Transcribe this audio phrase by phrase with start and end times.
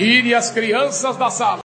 [0.00, 1.60] Tire as crianças da sala.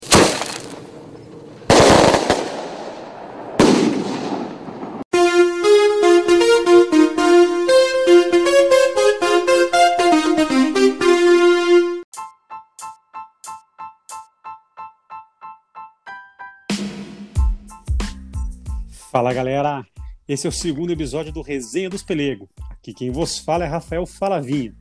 [19.10, 19.84] Fala galera,
[20.26, 22.48] esse é o segundo episódio do Resenha dos Pelego.
[22.70, 24.74] Aqui quem vos fala é Rafael Falavinha.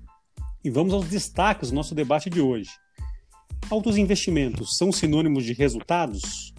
[0.63, 2.69] E vamos aos destaques do nosso debate de hoje.
[3.69, 6.53] Altos investimentos são sinônimos de resultados?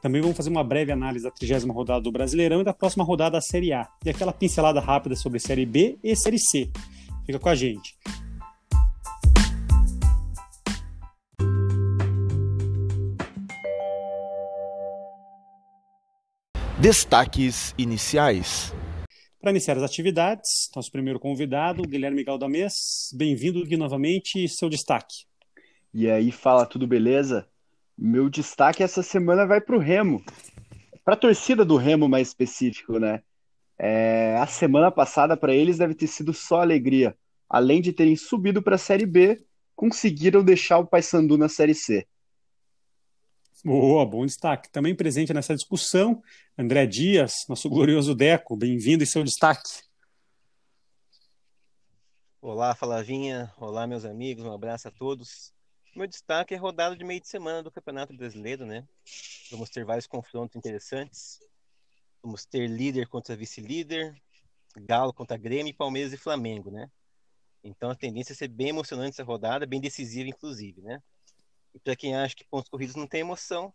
[0.00, 3.32] Também vamos fazer uma breve análise da trigésima rodada do Brasileirão e da próxima rodada
[3.32, 3.86] da Série A.
[4.04, 6.70] E aquela pincelada rápida sobre Série B e Série C.
[7.26, 7.94] Fica com a gente.
[16.80, 18.72] Destaques iniciais.
[19.38, 23.10] Para iniciar as atividades, nosso primeiro convidado, Guilherme Galdamés.
[23.14, 25.29] Bem-vindo, Gui, novamente, seu destaque.
[25.92, 27.48] E aí, fala, tudo beleza?
[27.98, 30.24] Meu destaque essa semana vai para o Remo.
[31.04, 33.22] Para a torcida do Remo, mais específico, né?
[33.76, 37.16] É, a semana passada para eles deve ter sido só alegria.
[37.48, 42.06] Além de terem subido para a Série B, conseguiram deixar o Paysandu na Série C.
[43.64, 44.70] Boa, bom destaque.
[44.70, 46.22] Também presente nessa discussão,
[46.56, 48.56] André Dias, nosso glorioso Deco.
[48.56, 49.82] Bem-vindo e seu destaque.
[52.40, 53.52] Olá, Falavinha.
[53.58, 54.44] Olá, meus amigos.
[54.44, 55.52] Um abraço a todos.
[55.94, 58.86] Meu destaque é a rodada de meio de semana do Campeonato Brasileiro, né?
[59.50, 61.40] Vamos ter vários confrontos interessantes.
[62.22, 64.14] Vamos ter líder contra vice-líder,
[64.76, 66.88] Galo contra Grêmio, Palmeiras e Flamengo, né?
[67.64, 71.02] Então a tendência é ser bem emocionante essa rodada, bem decisiva, inclusive, né?
[71.74, 73.72] E para quem acha que pontos corridos não tem emoção,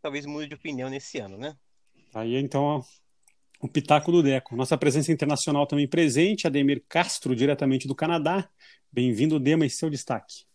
[0.00, 1.56] talvez mude de opinião nesse ano, né?
[2.14, 2.84] Aí então
[3.60, 4.54] o pitaco do Deco.
[4.54, 8.48] Nossa presença internacional também presente, Ademir Castro, diretamente do Canadá.
[8.92, 10.49] Bem-vindo, Dema, e seu destaque.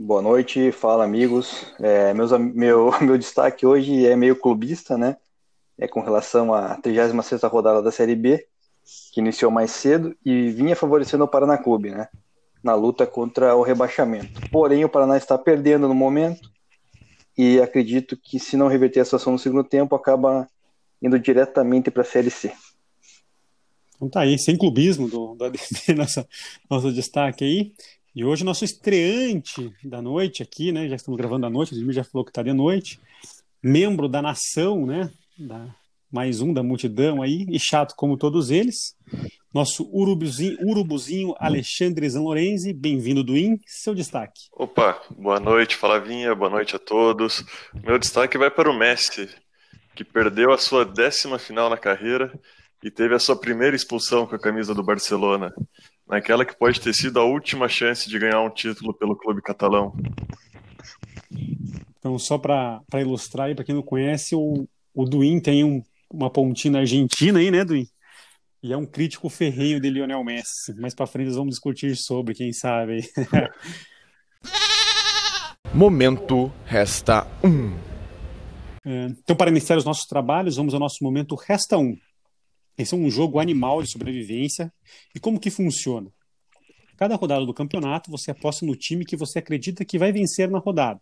[0.00, 1.66] Boa noite, fala amigos.
[1.80, 5.16] É, meus, meu, meu destaque hoje é meio clubista, né?
[5.76, 8.46] É com relação à 36 rodada da Série B,
[9.12, 12.06] que iniciou mais cedo e vinha favorecendo o Paraná Clube, né?
[12.62, 14.40] Na luta contra o rebaixamento.
[14.52, 16.48] Porém, o Paraná está perdendo no momento
[17.36, 20.48] e acredito que se não reverter a situação no segundo tempo, acaba
[21.02, 22.52] indo diretamente para a Série C.
[23.96, 25.52] Então tá aí, sem clubismo do, do
[25.96, 26.24] nossa,
[26.70, 27.72] nosso destaque aí.
[28.18, 30.88] E hoje nosso estreante da noite aqui, né?
[30.88, 32.98] Já estamos gravando à noite, o Jimmy já falou que está de noite.
[33.62, 35.08] Membro da nação, né?
[35.38, 35.72] Da,
[36.10, 38.96] mais um da multidão aí, e chato como todos eles.
[39.54, 44.48] Nosso urubuzinho, urubuzinho Alexandre Zanlorenzi, bem-vindo do IN, seu destaque.
[44.52, 47.44] Opa, boa noite, Flavinha, boa noite a todos.
[47.84, 49.28] Meu destaque vai para o Messi,
[49.94, 52.36] que perdeu a sua décima final na carreira
[52.82, 55.54] e teve a sua primeira expulsão com a camisa do Barcelona,
[56.08, 59.94] naquela que pode ter sido a última chance de ganhar um título pelo clube catalão.
[61.98, 66.30] Então, só para ilustrar e para quem não conhece, o, o Duin tem um, uma
[66.30, 67.86] pontina argentina aí, né, Duin?
[68.62, 70.74] E é um crítico ferrenho de Lionel Messi.
[70.80, 73.00] Mais para frente nós vamos discutir sobre, quem sabe.
[75.72, 77.48] Momento Resta 1.
[77.48, 77.78] Um.
[78.84, 81.80] Então, para iniciar os nossos trabalhos, vamos ao nosso momento Resta 1.
[81.80, 81.96] Um.
[82.78, 84.72] É um jogo animal de sobrevivência.
[85.12, 86.12] E como que funciona?
[86.96, 90.58] Cada rodada do campeonato, você aposta no time que você acredita que vai vencer na
[90.58, 91.00] rodada.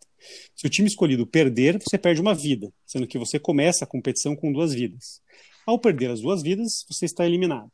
[0.55, 4.35] Se o time escolhido perder, você perde uma vida, sendo que você começa a competição
[4.35, 5.21] com duas vidas.
[5.67, 7.73] Ao perder as duas vidas, você está eliminado.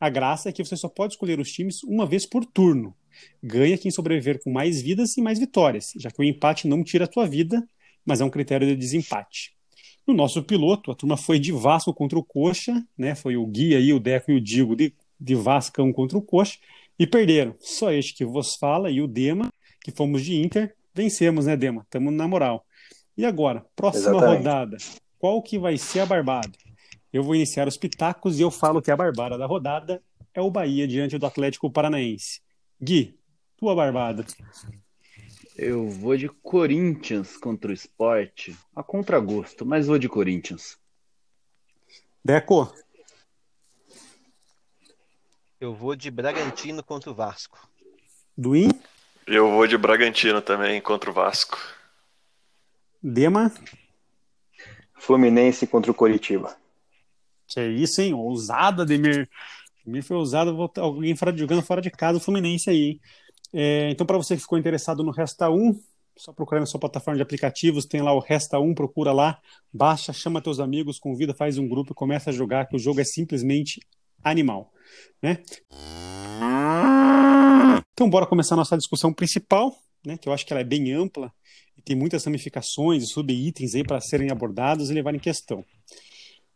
[0.00, 2.94] A graça é que você só pode escolher os times uma vez por turno.
[3.42, 7.04] Ganha quem sobreviver com mais vidas e mais vitórias, já que o empate não tira
[7.04, 7.64] a tua vida,
[8.04, 9.54] mas é um critério de desempate.
[10.06, 13.14] No nosso piloto, a turma foi de Vasco contra o Coxa, né?
[13.14, 16.58] Foi o Guia aí, o Deco e o Digo de, de Vascão contra o Coxa,
[16.98, 17.54] e perderam.
[17.60, 19.52] Só este que vos fala e o Dema,
[19.82, 21.82] que fomos de Inter, vencemos, né, Dema?
[21.82, 22.66] Estamos na moral.
[23.16, 24.38] E agora, próxima Exatamente.
[24.38, 24.76] rodada.
[25.18, 26.50] Qual que vai ser a barbada?
[27.12, 30.50] Eu vou iniciar os pitacos e eu falo que a barbada da rodada é o
[30.50, 32.40] Bahia diante do Atlético Paranaense.
[32.80, 33.18] Gui,
[33.56, 34.24] tua barbada.
[35.56, 38.56] Eu vou de Corinthians contra o esporte.
[38.74, 40.78] A contragosto, mas vou de Corinthians.
[42.24, 42.72] Deco.
[45.60, 47.68] Eu vou de Bragantino contra o Vasco.
[48.36, 48.70] Duim?
[49.26, 51.58] Eu vou de Bragantino também contra o Vasco.
[53.02, 53.52] Dema?
[54.94, 56.56] Fluminense contra o Coritiba.
[57.46, 58.14] Que é isso, hein?
[58.14, 59.28] Ousada, Demir.
[59.84, 63.00] Demir foi ousado, alguém fora, jogando fora de casa o Fluminense aí.
[63.52, 65.80] É, então, para você que ficou interessado no Resta 1,
[66.16, 69.40] só procurar na sua plataforma de aplicativos, tem lá o Resta 1, procura lá,
[69.72, 73.00] baixa, chama teus amigos, convida, faz um grupo e começa a jogar, que o jogo
[73.00, 73.80] é simplesmente
[74.22, 74.72] animal,
[75.22, 75.38] né?
[77.92, 79.74] Então, bora começar a nossa discussão principal.
[80.04, 81.30] né, que eu acho que ela é bem ampla
[81.76, 85.64] e tem muitas ramificações e subitens aí para serem abordados e levar em questão.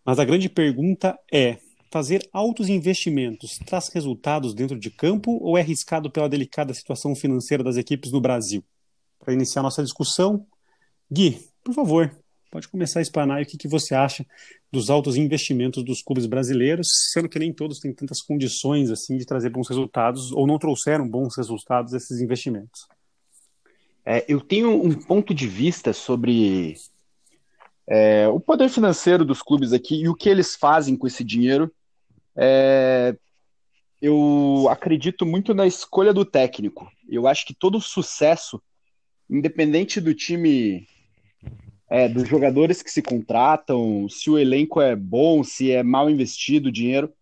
[0.05, 1.59] Mas a grande pergunta é:
[1.95, 7.63] fazer altos investimentos traz resultados dentro de campo ou é arriscado pela delicada situação financeira
[7.63, 8.65] das equipes no Brasil?
[9.21, 10.45] Para iniciar nossa discussão,
[11.09, 12.13] Gui, por favor,
[12.51, 14.27] pode começar a explanar o que, que você acha
[14.73, 19.25] dos altos investimentos dos clubes brasileiros, sendo que nem todos têm tantas condições assim de
[19.25, 22.89] trazer bons resultados ou não trouxeram bons resultados esses investimentos.
[24.05, 26.75] É, eu tenho um ponto de vista sobre
[27.87, 31.73] é, o poder financeiro dos clubes aqui e o que eles fazem com esse dinheiro.
[32.37, 33.17] É,
[34.01, 36.91] eu acredito muito na escolha do técnico.
[37.09, 38.63] Eu acho que todo sucesso,
[39.31, 40.87] independente do time,
[41.89, 46.69] é, dos jogadores que se contratam, se o elenco é bom, se é mal investido
[46.69, 47.13] o dinheiro,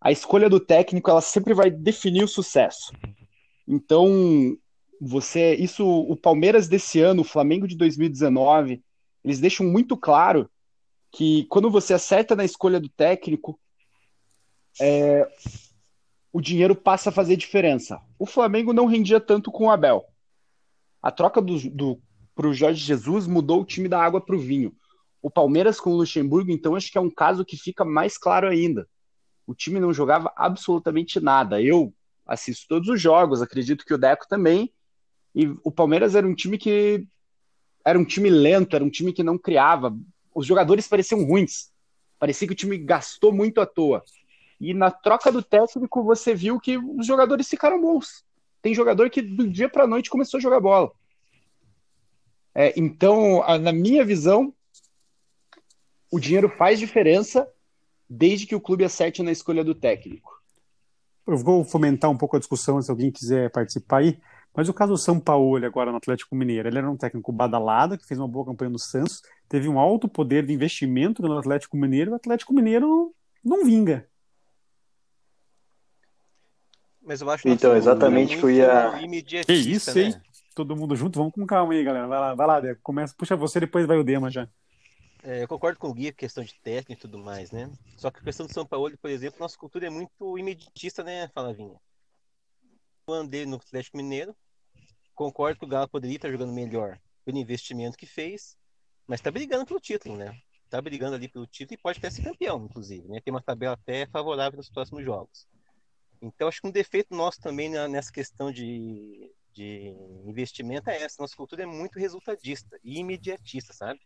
[0.00, 2.92] a escolha do técnico ela sempre vai definir o sucesso.
[3.66, 4.56] Então,
[5.00, 8.82] você, isso, o Palmeiras desse ano, o Flamengo de 2019,
[9.24, 10.50] eles deixam muito claro
[11.10, 13.58] que quando você acerta na escolha do técnico,
[14.80, 15.28] é,
[16.32, 18.00] o dinheiro passa a fazer diferença.
[18.18, 20.04] O Flamengo não rendia tanto com o Abel.
[21.02, 22.02] A troca do, do
[22.34, 24.74] para o Jorge Jesus mudou o time da água para o vinho.
[25.22, 28.48] O Palmeiras com o Luxemburgo, então, acho que é um caso que fica mais claro
[28.48, 28.88] ainda.
[29.46, 31.62] O time não jogava absolutamente nada.
[31.62, 31.94] Eu
[32.26, 34.72] assisto todos os jogos, acredito que o Deco também.
[35.34, 37.06] E o Palmeiras era um time que
[37.84, 39.96] era um time lento, era um time que não criava.
[40.34, 41.70] Os jogadores pareciam ruins.
[42.18, 44.02] Parecia que o time gastou muito à toa.
[44.60, 48.24] E na troca do técnico você viu que os jogadores ficaram bons.
[48.62, 50.90] Tem jogador que do dia para noite começou a jogar bola.
[52.54, 54.54] É, então, a, na minha visão,
[56.10, 57.46] o dinheiro faz diferença
[58.08, 60.32] desde que o clube acerte na escolha do técnico.
[61.26, 64.18] Eu vou fomentar um pouco a discussão se alguém quiser participar aí.
[64.54, 67.98] Mas o caso do São Paulo agora no Atlético Mineiro, ele era um técnico badalado,
[67.98, 71.76] que fez uma boa campanha no Santos, teve um alto poder de investimento no Atlético
[71.76, 73.12] Mineiro, o Atlético Mineiro
[73.44, 74.08] não vinga.
[77.04, 78.92] Mas eu acho então, exatamente que eu ia.
[79.44, 80.12] Que isso, hein?
[80.12, 80.22] Né?
[80.54, 82.06] Todo mundo junto, vamos com calma aí, galera.
[82.06, 82.80] Vai lá, vai lá, Deco.
[82.82, 84.48] Começa, puxa você, depois vai o Dema já.
[85.22, 87.70] É, eu concordo com o Gui, questão de técnica e tudo mais, né?
[87.96, 91.28] Só que a questão do São Paulo, por exemplo, nossa cultura é muito imediatista, né,
[91.28, 91.80] Falavinha?
[93.08, 94.36] Eu andei no Atlético Mineiro,
[95.14, 98.56] concordo que o Galo poderia estar jogando melhor pelo investimento que fez,
[99.06, 100.38] mas está brigando pelo título, né?
[100.64, 103.18] Está brigando ali pelo título e pode até ser campeão, inclusive, né?
[103.24, 105.46] Tem uma tabela até favorável nos próximos jogos.
[106.24, 109.94] Então, acho que um defeito nosso também nessa questão de, de
[110.26, 111.20] investimento é essa.
[111.20, 114.00] Nossa cultura é muito resultadista e imediatista, sabe?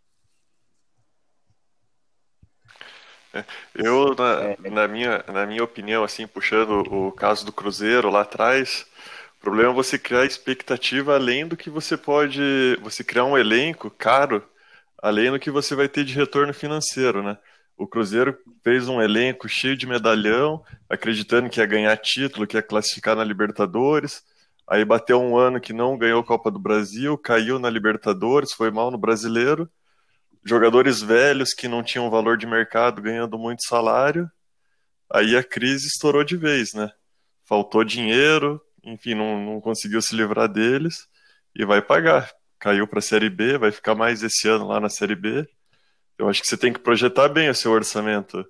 [3.33, 3.45] É,
[3.75, 8.87] eu, na, na, minha, na minha opinião, assim, puxando o caso do Cruzeiro lá atrás,
[9.37, 12.41] o problema é você criar expectativa além do que você pode.
[12.83, 14.45] Você criar um elenco caro,
[15.01, 17.39] além do que você vai ter de retorno financeiro, né?
[17.79, 22.63] O Cruzeiro fez um elenco cheio de medalhão, acreditando que ia ganhar título, que ia
[22.63, 24.25] classificar na Libertadores.
[24.67, 28.73] Aí bateu um ano que não ganhou a Copa do Brasil, caiu na Libertadores, foi
[28.73, 29.71] mal no Brasileiro.
[30.45, 34.29] Jogadores velhos que não tinham valor de mercado ganhando muito salário.
[35.09, 36.91] Aí a crise estourou de vez, né?
[37.45, 41.07] Faltou dinheiro, enfim, não, não conseguiu se livrar deles
[41.55, 42.29] e vai pagar.
[42.59, 45.49] Caiu para a Série B, vai ficar mais esse ano lá na Série B.
[46.19, 48.45] Eu acho que você tem que projetar bem o seu orçamento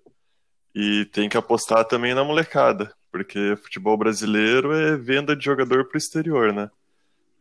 [0.75, 5.97] e tem que apostar também na molecada, porque futebol brasileiro é venda de jogador para
[5.97, 6.71] o exterior, né?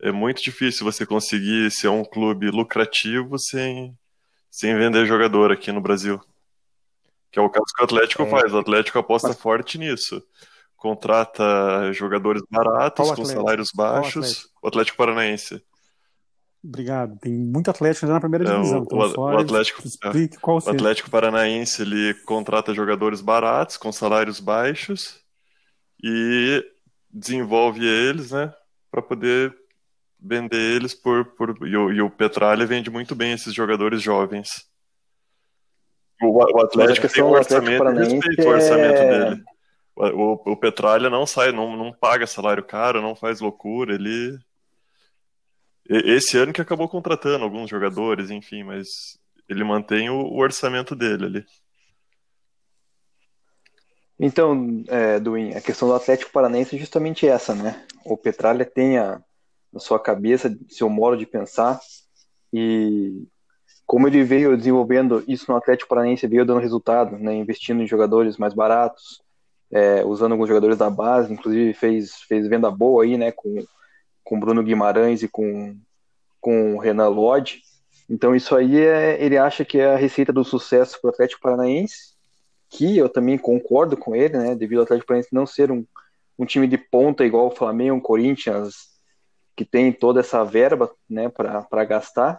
[0.00, 3.96] É muito difícil você conseguir ser um clube lucrativo sem,
[4.50, 6.20] sem vender jogador aqui no Brasil.
[7.32, 8.30] Que é o caso que o Atlético é.
[8.30, 8.52] faz.
[8.52, 9.40] O Atlético aposta Mas...
[9.40, 10.22] forte nisso
[10.78, 14.48] contrata jogadores baratos, com salários baixos.
[14.62, 15.62] O Atlético Paranaense.
[16.62, 17.16] Obrigado.
[17.18, 18.80] Tem muito Atlético na primeira é, divisão.
[18.80, 23.92] O, então, o, o Atlético, é, qual o Atlético Paranaense ele contrata jogadores baratos, com
[23.92, 25.20] salários baixos,
[26.02, 26.64] e
[27.10, 28.52] desenvolve eles, né,
[28.90, 29.54] para poder
[30.20, 31.24] vender eles por.
[31.36, 34.66] por e, o, e o Petralha vende muito bem esses jogadores jovens.
[36.20, 39.24] O, o Atlético tem um orçamento, respeito o orçamento é...
[39.30, 39.44] dele.
[39.96, 44.38] O, o Petralha não sai, não, não paga salário caro, não faz loucura, ele.
[45.88, 49.18] Esse ano que acabou contratando alguns jogadores, enfim, mas
[49.48, 51.46] ele mantém o, o orçamento dele ali.
[54.20, 57.86] Então, é, Duin, a questão do Atlético Paranaense é justamente essa, né?
[58.04, 59.22] O Petralha tem a,
[59.72, 61.80] na sua cabeça seu modo de pensar
[62.52, 63.26] e
[63.86, 67.34] como ele veio desenvolvendo isso no Atlético Paranaense, veio dando resultado, né?
[67.34, 69.22] Investindo em jogadores mais baratos,
[69.70, 73.64] é, usando alguns jogadores da base, inclusive fez, fez venda boa aí, né, com,
[74.28, 75.74] com Bruno Guimarães e com,
[76.38, 77.62] com o Renan Lodge.
[78.10, 81.40] Então isso aí é, ele acha que é a receita do sucesso para o Atlético
[81.40, 82.14] Paranaense,
[82.68, 84.54] que eu também concordo com ele, né?
[84.54, 85.82] Devido ao Atlético Paranaense não ser um,
[86.38, 88.74] um time de ponta igual o Flamengo, o Corinthians,
[89.56, 92.38] que tem toda essa verba, né, para gastar.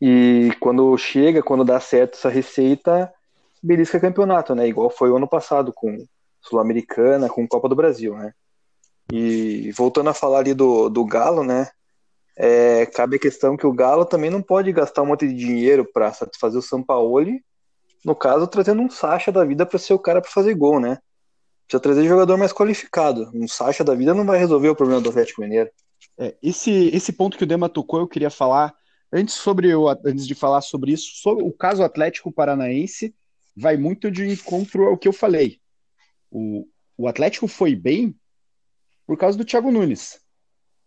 [0.00, 3.12] E quando chega, quando dá certo essa receita,
[3.62, 4.66] belisca campeonato, né?
[4.66, 5.98] Igual foi o ano passado com
[6.40, 8.32] Sul-Americana, com Copa do Brasil, né?
[9.16, 11.68] E voltando a falar ali do, do Galo, né?
[12.36, 15.88] É, cabe a questão que o Galo também não pode gastar um monte de dinheiro
[15.92, 17.40] para satisfazer o Sampaoli,
[18.04, 20.98] no caso, trazendo um Sacha da vida para ser o cara para fazer gol, né?
[21.64, 23.30] Precisa trazer jogador mais qualificado.
[23.32, 25.70] Um Sacha da vida não vai resolver o problema do Atlético Mineiro.
[26.18, 28.74] É, esse, esse ponto que o Dema tocou, eu queria falar
[29.12, 33.14] antes sobre o, antes de falar sobre isso, sobre o caso Atlético Paranaense
[33.56, 35.60] vai muito de encontro ao que eu falei.
[36.32, 36.66] O,
[36.98, 38.12] o Atlético foi bem
[39.06, 40.20] por causa do Thiago Nunes.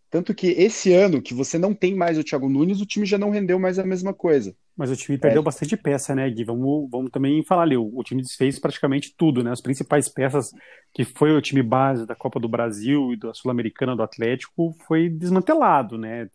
[0.09, 3.17] Tanto que esse ano que você não tem mais o Thiago Nunes, o time já
[3.17, 4.55] não rendeu mais a mesma coisa.
[4.75, 5.43] Mas o time perdeu é.
[5.43, 6.45] bastante peça, né, Gui?
[6.45, 7.75] Vamos, vamos também falar ali.
[7.75, 9.51] O, o, time desfez praticamente tudo, né?
[9.51, 10.51] As principais peças
[10.93, 15.09] que foi o time base da Copa do Brasil e da Sul-Americana do Atlético foi
[15.09, 16.29] desmantelado, né?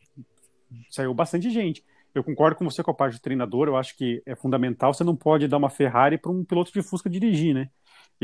[0.91, 1.83] Saiu bastante gente.
[2.15, 3.69] Eu concordo com você com a parte do treinador.
[3.69, 4.93] Eu acho que é fundamental.
[4.93, 7.71] Você não pode dar uma Ferrari para um piloto de Fusca dirigir, né?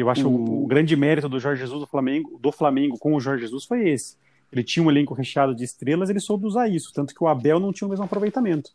[0.00, 3.20] Eu acho o, o grande mérito do Jorge Jesus do Flamengo, do Flamengo com o
[3.20, 4.16] Jorge Jesus foi esse
[4.52, 7.60] ele tinha um elenco recheado de estrelas, ele soube usar isso, tanto que o Abel
[7.60, 8.70] não tinha o mesmo aproveitamento.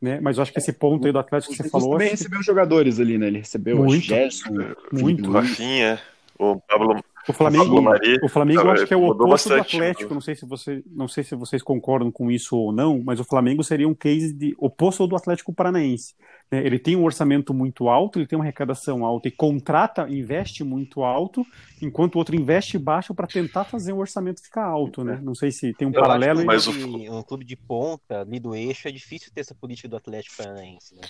[0.00, 0.18] Né?
[0.18, 1.88] Mas eu acho que esse ponto aí do Atlético que você falou.
[1.88, 3.26] Ele também recebeu jogadores ali, né?
[3.26, 4.48] Ele recebeu muito, o Gerson,
[4.90, 5.30] muito.
[5.30, 6.00] Rafinha,
[6.40, 6.96] o Pablo,
[7.28, 7.80] o Flamengo,
[8.22, 10.14] o Flamengo eu acho que é o oposto bastante, do Atlético.
[10.14, 13.24] Não sei se você, não sei se vocês concordam com isso ou não, mas o
[13.24, 16.14] Flamengo seria um case de oposto do Atlético Paranaense.
[16.50, 16.64] Né?
[16.64, 21.02] Ele tem um orçamento muito alto, ele tem uma arrecadação alta e contrata, investe muito
[21.02, 21.44] alto,
[21.82, 25.20] enquanto o outro investe baixo para tentar fazer o orçamento ficar alto, né?
[25.22, 26.44] Não sei se tem um eu paralelo.
[26.44, 26.72] mas o...
[26.72, 30.94] um clube de ponta ali do eixo é difícil ter essa política do Atlético Paranaense,
[30.94, 31.02] né?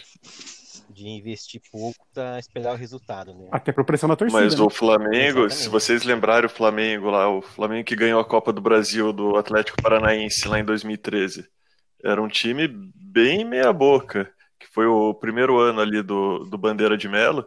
[0.90, 3.48] De investir pouco para esperar o resultado, né?
[3.50, 4.40] Até por pressão da torcida.
[4.40, 4.62] Mas né?
[4.62, 5.54] o Flamengo, Exatamente.
[5.54, 9.36] se vocês lembrarem o Flamengo lá, o Flamengo que ganhou a Copa do Brasil do
[9.36, 11.48] Atlético Paranaense lá em 2013,
[12.02, 16.96] era um time bem meia boca, que foi o primeiro ano ali do, do Bandeira
[16.96, 17.46] de Melo.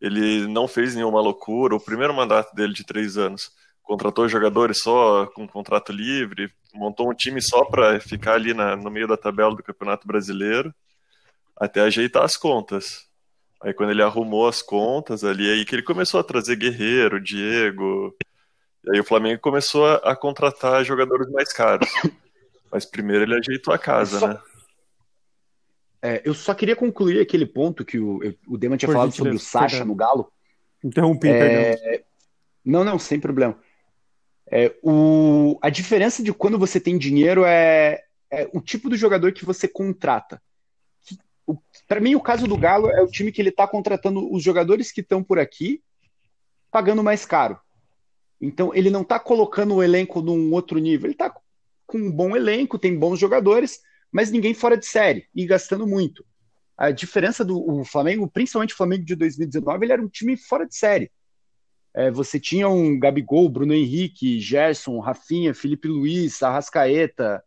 [0.00, 3.50] Ele não fez nenhuma loucura, o primeiro mandato dele de três anos.
[3.82, 8.90] Contratou jogadores só com contrato livre, montou um time só para ficar ali na, no
[8.90, 10.74] meio da tabela do Campeonato Brasileiro
[11.58, 13.06] até ajeitar as contas.
[13.60, 18.16] Aí quando ele arrumou as contas ali, aí que ele começou a trazer Guerreiro, Diego.
[18.84, 21.88] E aí o Flamengo começou a, a contratar jogadores mais caros.
[22.70, 24.28] Mas primeiro ele ajeitou a casa, só...
[24.28, 24.38] né?
[26.00, 29.34] É, eu só queria concluir aquele ponto que o, o Dema tinha Por falado sobre
[29.34, 30.30] o Sacha no Galo.
[30.82, 32.04] Interrompi, é...
[32.64, 33.58] Não, não, sem problema.
[34.48, 35.58] É, o...
[35.60, 38.04] A diferença de quando você tem dinheiro é...
[38.30, 40.40] é o tipo do jogador que você contrata.
[41.88, 44.92] Para mim, o caso do Galo é o time que ele está contratando os jogadores
[44.92, 45.82] que estão por aqui,
[46.70, 47.58] pagando mais caro.
[48.38, 51.06] Então, ele não está colocando o elenco num outro nível.
[51.06, 51.34] Ele está
[51.86, 53.80] com um bom elenco, tem bons jogadores,
[54.12, 56.24] mas ninguém fora de série e gastando muito.
[56.76, 60.76] A diferença do Flamengo, principalmente o Flamengo de 2019, ele era um time fora de
[60.76, 61.10] série.
[61.94, 67.42] É, você tinha um Gabigol, Bruno Henrique, Gerson, Rafinha, Felipe Luiz, Arrascaeta,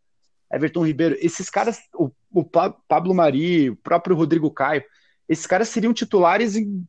[0.51, 1.17] Everton Ribeiro.
[1.19, 4.83] Esses caras, o o Pablo Mari, o próprio Rodrigo Caio,
[5.27, 6.85] esses caras seriam titulares em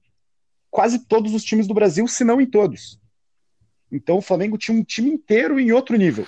[0.70, 2.98] quase todos os times do Brasil, se não em todos.
[3.90, 6.26] Então o Flamengo tinha um time inteiro em outro nível.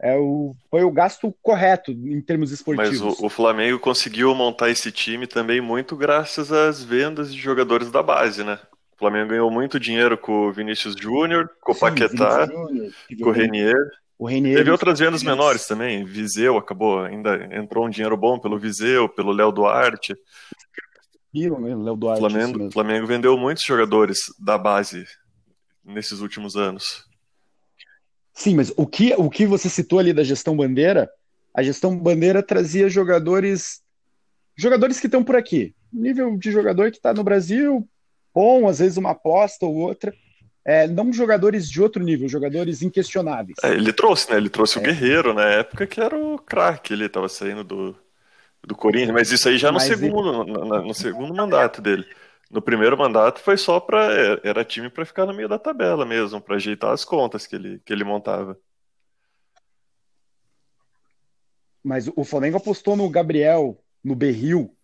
[0.00, 3.00] É o, foi o gasto correto em termos esportivos.
[3.00, 7.90] Mas o, o, Flamengo conseguiu montar esse time também muito graças às vendas de jogadores
[7.90, 8.58] da base, né?
[8.96, 13.76] O Flamengo ganhou muito dinheiro com o Vinícius Júnior, com o Paquetá, com o Renier.
[14.22, 16.04] O Renier, Teve outras vendas menores também.
[16.04, 20.14] Viseu acabou, ainda entrou um dinheiro bom pelo Viseu, pelo Léo Duarte.
[21.34, 22.20] Léo Duarte.
[22.20, 25.04] Flamengo, Flamengo vendeu muitos jogadores da base
[25.84, 27.04] nesses últimos anos.
[28.32, 31.10] Sim, mas o que, o que você citou ali da gestão bandeira,
[31.52, 33.82] a gestão bandeira trazia jogadores
[34.54, 35.74] jogadores que estão por aqui.
[35.92, 37.84] Nível de jogador que está no Brasil,
[38.32, 40.14] bom, às vezes uma aposta ou outra
[40.64, 43.56] é, não jogadores de outro nível, jogadores inquestionáveis.
[43.62, 44.36] É, ele trouxe, né?
[44.36, 44.80] Ele trouxe é.
[44.80, 47.96] o Guerreiro na época que era o craque, ele estava saindo do,
[48.64, 50.52] do Corinthians, mas isso aí já no segundo, ele...
[50.52, 52.06] no, no, segundo mandato dele.
[52.50, 56.40] No primeiro mandato foi só para era time para ficar no meio da tabela mesmo,
[56.40, 58.56] para ajeitar as contas que ele, que ele montava.
[61.82, 64.76] Mas o Flamengo apostou no Gabriel, no Berril.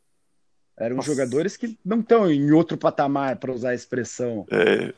[0.76, 1.08] Eram Nossa.
[1.08, 4.47] jogadores que não estão em outro patamar, para usar a expressão.
[4.50, 4.92] É,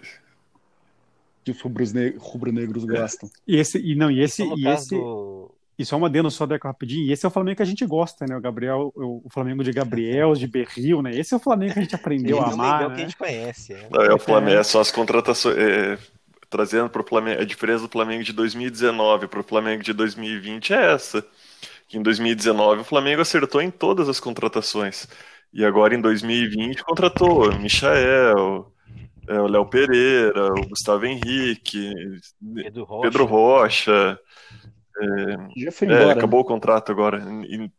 [1.45, 3.29] que os rubros-negros gostam.
[3.47, 4.95] E esse, e não, e esse, e esse...
[4.95, 7.07] Do, E só uma adendo só Deco rapidinho.
[7.07, 8.37] E esse é o Flamengo que a gente gosta, né?
[8.37, 11.11] O Gabriel, o Flamengo de Gabriel, de Berril, né?
[11.13, 12.83] Esse é o Flamengo que a gente aprendeu a amar.
[12.83, 13.73] É o que a gente conhece.
[13.73, 13.89] É.
[13.91, 14.63] Não, é o Flamengo, é.
[14.63, 15.57] são as contratações.
[15.57, 15.99] É,
[16.51, 20.75] trazendo para o Flamengo, a diferença do Flamengo de 2019 para o Flamengo de 2020
[20.75, 21.25] é essa.
[21.89, 25.09] Que em 2019 o Flamengo acertou em todas as contratações.
[25.53, 28.71] E agora em 2020 contratou o Michael,
[29.31, 31.93] é, o Léo Pereira, o Gustavo Henrique,
[32.53, 33.03] Pedro Rocha.
[33.03, 34.21] Pedro Rocha
[35.01, 36.03] é, Já foi embora.
[36.03, 37.23] É, acabou o contrato agora.
[37.45, 37.71] E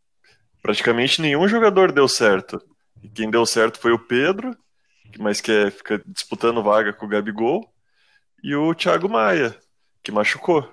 [0.62, 2.58] praticamente nenhum jogador deu certo.
[3.02, 4.56] E quem deu certo foi o Pedro,
[5.18, 7.70] mas que é, fica disputando vaga com o Gabigol,
[8.42, 9.54] e o Thiago Maia,
[10.02, 10.66] que machucou.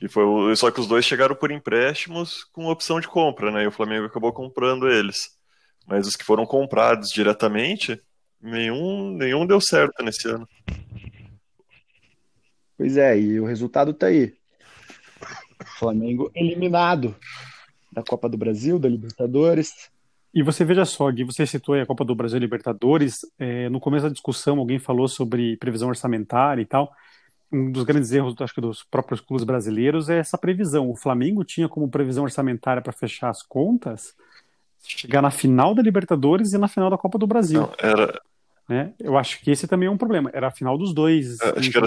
[0.00, 3.64] E foi só que os dois chegaram por empréstimos com opção de compra, né?
[3.64, 5.36] E o Flamengo acabou comprando eles.
[5.88, 8.00] Mas os que foram comprados diretamente,
[8.40, 10.48] nenhum, nenhum deu certo nesse ano.
[12.76, 14.32] Pois é, e o resultado tá aí.
[15.78, 17.14] Flamengo eliminado
[17.92, 19.72] da Copa do Brasil, da Libertadores.
[20.32, 23.20] E você veja só, Gui, você citou a Copa do Brasil e Libertadores.
[23.38, 26.92] É, no começo da discussão, alguém falou sobre previsão orçamentária e tal.
[27.50, 30.90] Um dos grandes erros, acho que dos próprios clubes brasileiros é essa previsão.
[30.90, 34.14] O Flamengo tinha como previsão orçamentária para fechar as contas
[34.96, 37.60] chegar na final da Libertadores e na final da Copa do Brasil.
[37.60, 38.20] Não, era,
[38.68, 38.92] né?
[39.00, 40.30] Eu acho que esse também é um problema.
[40.32, 41.40] Era a final dos dois.
[41.40, 41.86] Eu acho que era,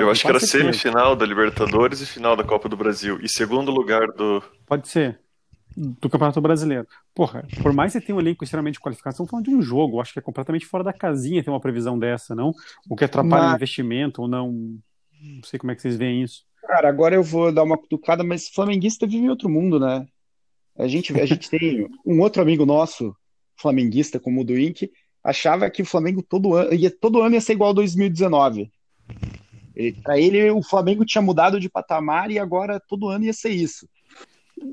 [0.00, 3.18] eu acho que era semifinal da Libertadores e final da Copa do Brasil.
[3.22, 4.42] E segundo lugar do.
[4.66, 5.20] Pode ser.
[5.76, 6.86] Do Campeonato Brasileiro.
[7.14, 9.96] Porra, por mais que você tenha um elenco extremamente qualificado, estamos falando de um jogo.
[9.96, 12.52] Eu acho que é completamente fora da casinha ter uma previsão dessa, não?
[12.88, 13.52] O que atrapalha mas...
[13.52, 14.52] o investimento ou não.
[15.22, 16.44] Não sei como é que vocês veem isso.
[16.66, 20.06] Cara, agora eu vou dar uma cutucada, mas flamenguista vive em outro mundo, né?
[20.78, 23.14] A gente, a gente tem um outro amigo nosso,
[23.56, 24.90] flamenguista, como o do Inc.,
[25.22, 28.70] achava que o Flamengo todo ano ia, todo ano ia ser igual a 2019.
[30.02, 33.88] Para ele, o Flamengo tinha mudado de patamar e agora todo ano ia ser isso.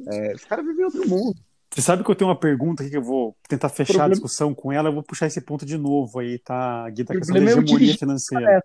[0.07, 1.35] É, os caras vivem outro mundo.
[1.71, 4.07] Você sabe que eu tenho uma pergunta aqui que eu vou tentar fechar problema...
[4.07, 7.13] a discussão com ela, eu vou puxar esse ponto de novo aí, tá, Gui, da
[7.13, 8.63] questão da hegemonia financeira.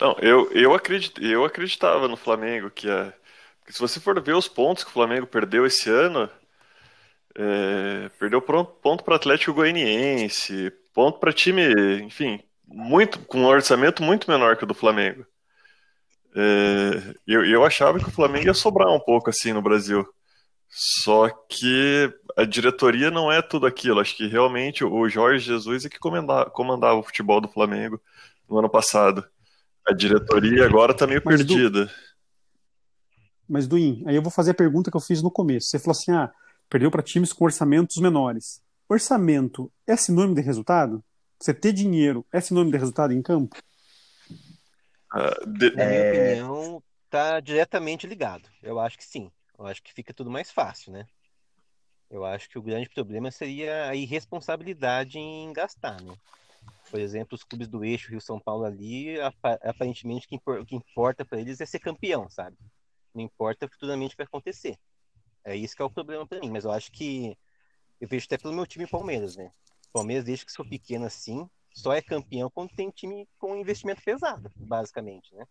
[0.00, 3.12] Não, eu, eu, acredit, eu acreditava no Flamengo que é.
[3.68, 6.28] Se você for ver os pontos que o Flamengo perdeu esse ano,
[7.36, 11.62] é, perdeu ponto para Atlético Goianiense, ponto para time,
[12.02, 15.24] enfim, muito com um orçamento muito menor que o do Flamengo.
[16.34, 20.06] É, eu, eu achava que o Flamengo ia sobrar um pouco assim no Brasil.
[20.70, 24.00] Só que a diretoria não é tudo aquilo.
[24.00, 28.00] Acho que realmente o Jorge Jesus é que comandava, comandava o futebol do Flamengo
[28.48, 29.24] no ano passado.
[29.86, 31.86] A diretoria agora está meio mas perdida.
[31.86, 31.90] Do...
[33.48, 35.68] Mas, Duim, aí eu vou fazer a pergunta que eu fiz no começo.
[35.68, 36.32] Você falou assim: ah,
[36.68, 38.62] Perdeu para times com orçamentos menores.
[38.88, 41.02] Orçamento é sinônimo de resultado?
[41.40, 43.56] Você ter dinheiro é sinônimo de resultado em campo?
[45.14, 45.70] Uh, de...
[45.70, 48.48] Na minha opinião, está diretamente ligado.
[48.62, 49.30] Eu acho que sim.
[49.58, 51.06] Eu acho que fica tudo mais fácil, né?
[52.10, 56.14] Eu acho que o grande problema seria a irresponsabilidade em gastar, né?
[56.90, 59.16] Por exemplo, os clubes do eixo Rio-São Paulo ali,
[59.62, 62.56] aparentemente o que importa para eles é ser campeão, sabe?
[63.14, 64.78] Não importa futuramente o que vai acontecer.
[65.44, 66.50] É isso que é o problema para mim.
[66.50, 67.36] Mas eu acho que
[68.00, 69.50] eu vejo até pelo meu time Palmeiras, né?
[69.92, 74.50] Palmeiras, desde que sou pequeno assim, só é campeão quando tem time com investimento pesado,
[74.56, 75.44] basicamente, né?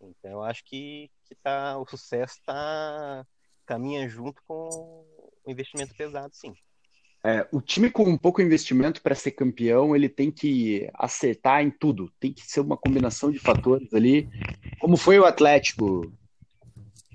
[0.00, 3.26] Então eu acho que, que tá, o sucesso tá
[3.66, 5.04] caminha junto com
[5.44, 6.54] o investimento pesado, sim.
[7.22, 11.70] É, o time com um pouco investimento para ser campeão, ele tem que acertar em
[11.70, 12.10] tudo.
[12.18, 14.28] Tem que ser uma combinação de fatores ali,
[14.78, 16.10] como foi o Atlético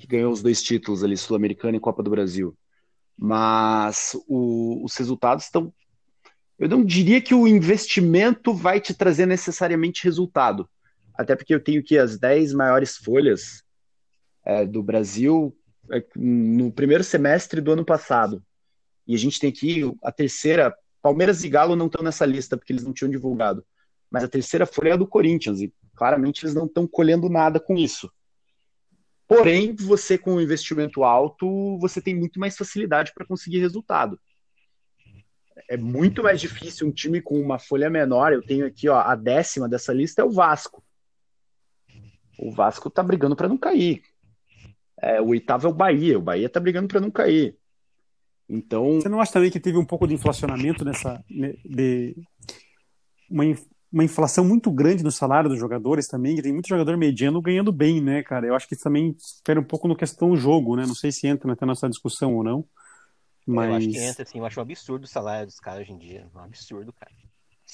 [0.05, 2.55] que ganhou os dois títulos ali, Sul-Americana e Copa do Brasil.
[3.17, 5.73] Mas o, os resultados estão.
[6.57, 10.69] Eu não diria que o investimento vai te trazer necessariamente resultado.
[11.13, 13.63] Até porque eu tenho aqui as 10 maiores folhas
[14.45, 15.55] é, do Brasil
[15.91, 18.43] é, no primeiro semestre do ano passado.
[19.07, 20.73] E a gente tem aqui a terceira.
[21.01, 23.65] Palmeiras e Galo não estão nessa lista porque eles não tinham divulgado.
[24.09, 25.61] Mas a terceira folha é a do Corinthians.
[25.61, 28.09] E claramente eles não estão colhendo nada com isso.
[29.27, 34.19] Porém, você com um investimento alto, você tem muito mais facilidade para conseguir resultado.
[35.67, 38.33] É muito mais difícil um time com uma folha menor.
[38.33, 40.83] Eu tenho aqui ó, a décima dessa lista é o Vasco.
[42.37, 44.03] O Vasco tá brigando para não cair.
[45.01, 46.19] É, o oitavo é o Bahia.
[46.19, 47.57] O Bahia tá brigando para não cair.
[48.47, 49.01] Então.
[49.01, 51.23] Você não acha também que teve um pouco de inflacionamento nessa.
[51.29, 52.15] de
[53.29, 53.43] uma,
[53.95, 57.71] uma inflação muito grande no salário dos jogadores também, que tem muito jogador mediano ganhando
[57.71, 58.45] bem, né, cara?
[58.45, 60.85] Eu acho que isso também espera um pouco no questão do jogo, né?
[60.85, 62.65] Não sei se entra até nessa discussão ou não.
[63.47, 63.69] Mas...
[63.69, 65.97] Eu acho que entra, assim, eu acho um absurdo o salário dos caras hoje em
[65.97, 66.27] dia.
[66.35, 67.09] Um absurdo, cara.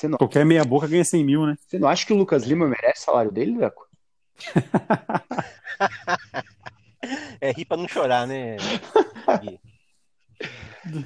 [0.04, 0.18] Não...
[0.20, 1.58] Qualquer meia boca ganha 100 mil, né?
[1.68, 3.88] Você não acha que o Lucas Lima merece o salário dele, Leco?
[7.42, 8.58] É rir pra não chorar, né?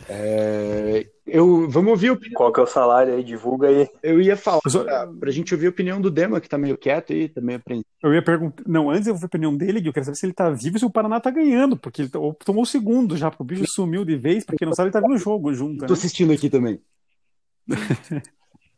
[0.07, 2.37] É, eu, vamos ouvir opinião.
[2.37, 3.23] Qual que é o salário aí?
[3.23, 3.87] Divulga aí.
[4.01, 7.11] Eu ia falar pra, pra gente ouvir a opinião do Dema, que tá meio quieto
[7.13, 7.85] aí, também aprende.
[8.01, 8.63] Eu ia perguntar.
[8.65, 10.49] Não, antes eu vou ver a opinião dele, Gui, eu quero saber se ele tá
[10.49, 13.43] vivo e se o Paraná tá ganhando, porque ele to- tomou o segundo já, porque
[13.43, 15.79] o bicho sumiu de vez, pra quem não sabe, ele tá vendo o jogo junto.
[15.85, 15.93] Tô Né?
[15.93, 16.79] assistindo aqui também.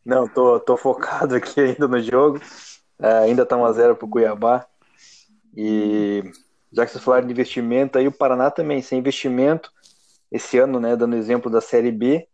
[0.06, 2.40] Não, tô, tô focado aqui ainda no jogo.
[3.00, 4.66] É, ainda tá 1x0 pro Cuiabá.
[5.56, 6.24] E
[6.72, 9.72] já que vocês falaram de investimento, aí o Paraná também, sem investimento,
[10.32, 12.28] esse ano, né, dando exemplo da Série B,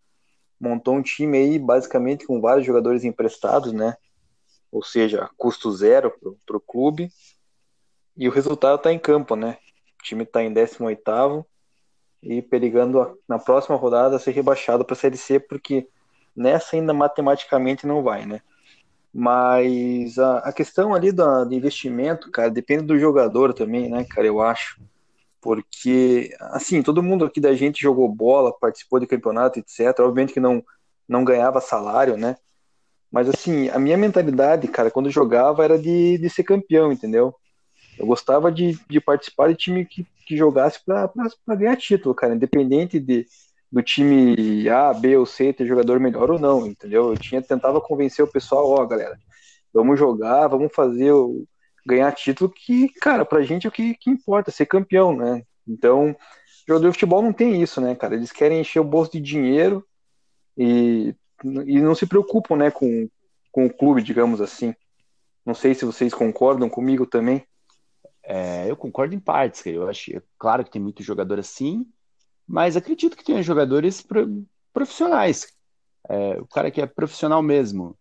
[0.60, 3.96] montou um time aí basicamente com vários jogadores emprestados, né?
[4.72, 7.10] Ou seja, custo zero pro, pro clube.
[8.18, 9.58] E o resultado tá em campo, né?
[10.00, 11.46] O time tá em 18º
[12.22, 15.88] e perigando a- na próxima rodada ser rebaixado para a Série C, porque
[16.36, 18.42] nessa ainda matematicamente não vai, né?
[19.14, 24.26] Mas a, a questão ali da, do investimento, cara, depende do jogador também, né, cara,
[24.26, 24.82] eu acho.
[25.44, 30.00] Porque, assim, todo mundo aqui da gente jogou bola, participou de campeonato, etc.
[30.00, 30.64] Obviamente que não,
[31.08, 32.38] não ganhava salário, né?
[33.12, 37.36] Mas, assim, a minha mentalidade, cara, quando jogava era de, de ser campeão, entendeu?
[38.00, 41.12] Eu gostava de, de participar de time que, que jogasse para
[41.50, 43.28] ganhar título, cara, independente de,
[43.70, 47.10] do time A, B ou C ter jogador melhor ou não, entendeu?
[47.10, 49.20] Eu tinha tentava convencer o pessoal, ó, galera,
[49.74, 51.46] vamos jogar, vamos fazer o
[51.86, 55.44] ganhar título que, cara, pra gente é o que, que importa, ser campeão, né?
[55.68, 56.16] Então,
[56.68, 58.16] jogador de futebol não tem isso, né, cara?
[58.16, 59.86] Eles querem encher o bolso de dinheiro
[60.58, 63.10] e, e não se preocupam, né, com,
[63.52, 64.74] com o clube, digamos assim.
[65.46, 67.46] Não sei se vocês concordam comigo também.
[68.24, 69.76] É, eu concordo em partes, cara.
[69.76, 71.86] Eu acho, é claro que tem muito jogador assim,
[72.48, 75.48] mas acredito que tenha jogadores pro- profissionais.
[76.10, 77.98] É, o cara que é profissional mesmo.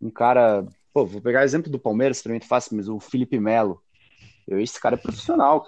[0.00, 3.38] Um cara, pô, vou pegar o exemplo do Palmeiras, também é fácil, mas o Felipe
[3.38, 3.82] Melo.
[4.48, 5.66] Esse cara é profissional.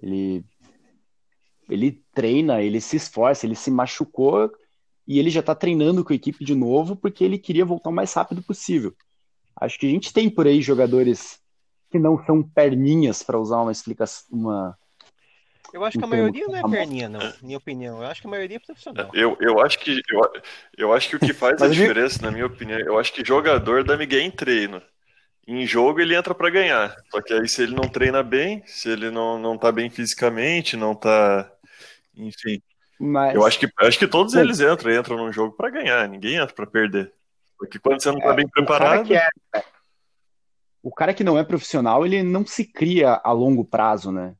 [0.00, 0.44] Ele,
[1.68, 4.50] ele treina, ele se esforça, ele se machucou
[5.06, 7.94] e ele já tá treinando com a equipe de novo porque ele queria voltar o
[7.94, 8.94] mais rápido possível.
[9.58, 11.40] Acho que a gente tem por aí jogadores
[11.90, 14.76] que não são perninhas, para usar uma explicação, uma
[15.72, 16.18] Eu acho que a Entendo.
[16.18, 17.32] maioria não é perninha, não.
[17.42, 18.02] Minha opinião.
[18.02, 19.10] Eu acho que a maioria é profissional.
[19.12, 20.32] Eu, eu acho que eu,
[20.76, 23.84] eu acho que o que faz a diferença, na minha opinião, eu acho que jogador
[23.84, 24.80] dá migué em treino.
[25.46, 26.96] Em jogo ele entra pra ganhar.
[27.10, 30.76] Só que aí se ele não treina bem, se ele não, não tá bem fisicamente,
[30.76, 31.50] não tá.
[32.16, 32.60] Enfim.
[32.98, 36.08] mas Eu acho que, acho que todos eles entram, entram num jogo pra ganhar.
[36.08, 37.12] Ninguém entra pra perder.
[37.58, 39.06] Porque quando você não tá bem o cara preparado.
[39.06, 39.28] que é
[40.86, 44.36] o cara que não é profissional, ele não se cria a longo prazo, né?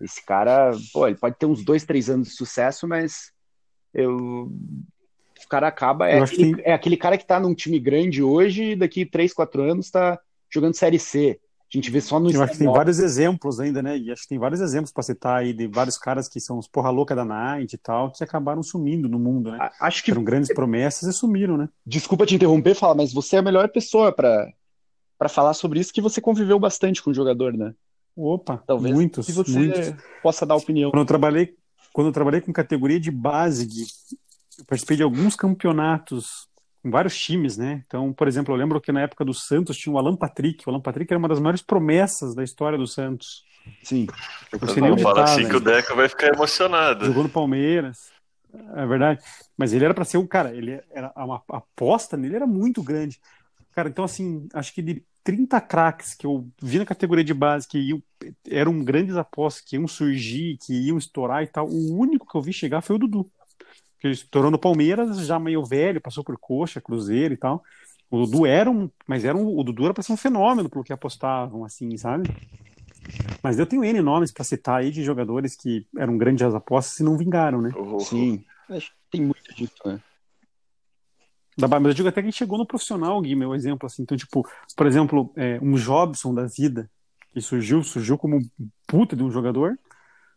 [0.00, 3.32] Esse cara, pô, ele pode ter uns dois, três anos de sucesso, mas
[3.92, 4.50] eu
[5.44, 8.22] o cara acaba é acho que aquele, é aquele cara que tá num time grande
[8.22, 10.18] hoje e daqui três, quatro anos tá
[10.50, 11.40] jogando Série C.
[11.72, 13.98] A gente vê só no Eu acho que tem vários exemplos ainda, né?
[13.98, 16.66] E acho que tem vários exemplos pra citar aí de vários caras que são os
[16.66, 19.68] porra louca da Night e tal, que acabaram sumindo no mundo, né?
[19.78, 21.68] Acho que Eram grandes promessas e sumiram, né?
[21.84, 24.50] Desculpa te interromper, fala, mas você é a melhor pessoa para
[25.18, 27.74] para falar sobre isso, que você conviveu bastante com o jogador, né?
[28.20, 29.94] Opa, Talvez muitos, que você muitos.
[30.22, 30.90] possa dar opinião.
[30.90, 31.54] Quando eu trabalhei,
[31.92, 33.86] quando eu trabalhei com categoria de base, Gui,
[34.58, 36.48] eu participei de alguns campeonatos
[36.82, 37.82] com vários times, né?
[37.86, 40.64] Então, por exemplo, eu lembro que na época do Santos tinha o Alan Patrick.
[40.66, 43.44] O Alan Patrick era uma das maiores promessas da história do Santos.
[43.82, 44.06] Sim.
[44.52, 45.48] Eu não Não fala assim velho.
[45.50, 47.04] que o Deca vai ficar emocionado.
[47.04, 48.10] Jogou no Palmeiras.
[48.74, 49.20] É verdade.
[49.56, 52.82] Mas ele era para ser um cara, ele era uma a aposta nele era muito
[52.82, 53.20] grande.
[53.72, 57.68] Cara, então assim, acho que de 30 craques que eu vi na categoria de base
[57.68, 58.02] que iam,
[58.48, 62.40] eram grandes apostas, que iam surgir, que iam estourar e tal, o único que eu
[62.40, 63.30] vi chegar foi o Dudu.
[64.00, 67.62] Que ele estourou no Palmeiras, já meio velho, passou por Coxa, Cruzeiro e tal.
[68.10, 70.82] O Dudu era um, mas era um, o Dudu era para ser um fenômeno pelo
[70.82, 72.26] que apostavam assim, sabe?
[73.42, 77.02] Mas eu tenho N nomes para citar aí de jogadores que eram grandes apostas e
[77.02, 77.70] não vingaram, né?
[77.76, 78.42] O- Sim.
[78.70, 80.00] Acho que tem muito disso, né?
[81.58, 84.02] Da- Mas eu digo até que chegou no profissional, Gui, meu exemplo, assim.
[84.02, 86.88] Então, tipo, por exemplo, é, um Jobson da vida,
[87.32, 88.48] que surgiu, surgiu como um
[88.86, 89.78] puta de um jogador,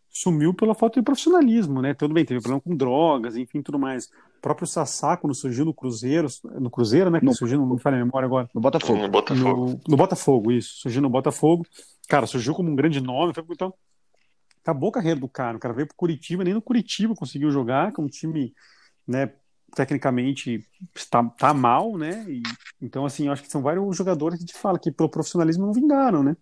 [0.10, 1.94] sumiu pela falta de profissionalismo, né?
[1.94, 4.06] Tudo bem, teve problema com drogas, enfim, tudo mais.
[4.38, 6.28] O próprio Sassá, quando surgiu no Cruzeiro,
[6.60, 7.20] no Cruzeiro, né?
[7.20, 8.50] Que No- surgiu, não me falha a memória agora.
[8.54, 9.00] No Botafogo.
[9.02, 9.66] No Botafogo.
[9.70, 10.80] No, no Botafogo, isso.
[10.82, 11.66] Surgiu no Botafogo.
[12.10, 13.34] Cara, surgiu como um grande nome.
[13.34, 13.74] Foi, então,
[14.64, 15.56] acabou a carreira do cara.
[15.56, 18.54] O cara veio pro Curitiba, nem no Curitiba conseguiu jogar, com um time,
[19.08, 19.32] né,
[19.76, 22.26] tecnicamente está tá mal, né?
[22.30, 22.42] E,
[22.82, 25.66] então, assim, eu acho que são vários jogadores que a gente fala que pelo profissionalismo
[25.66, 26.36] não vingaram, né?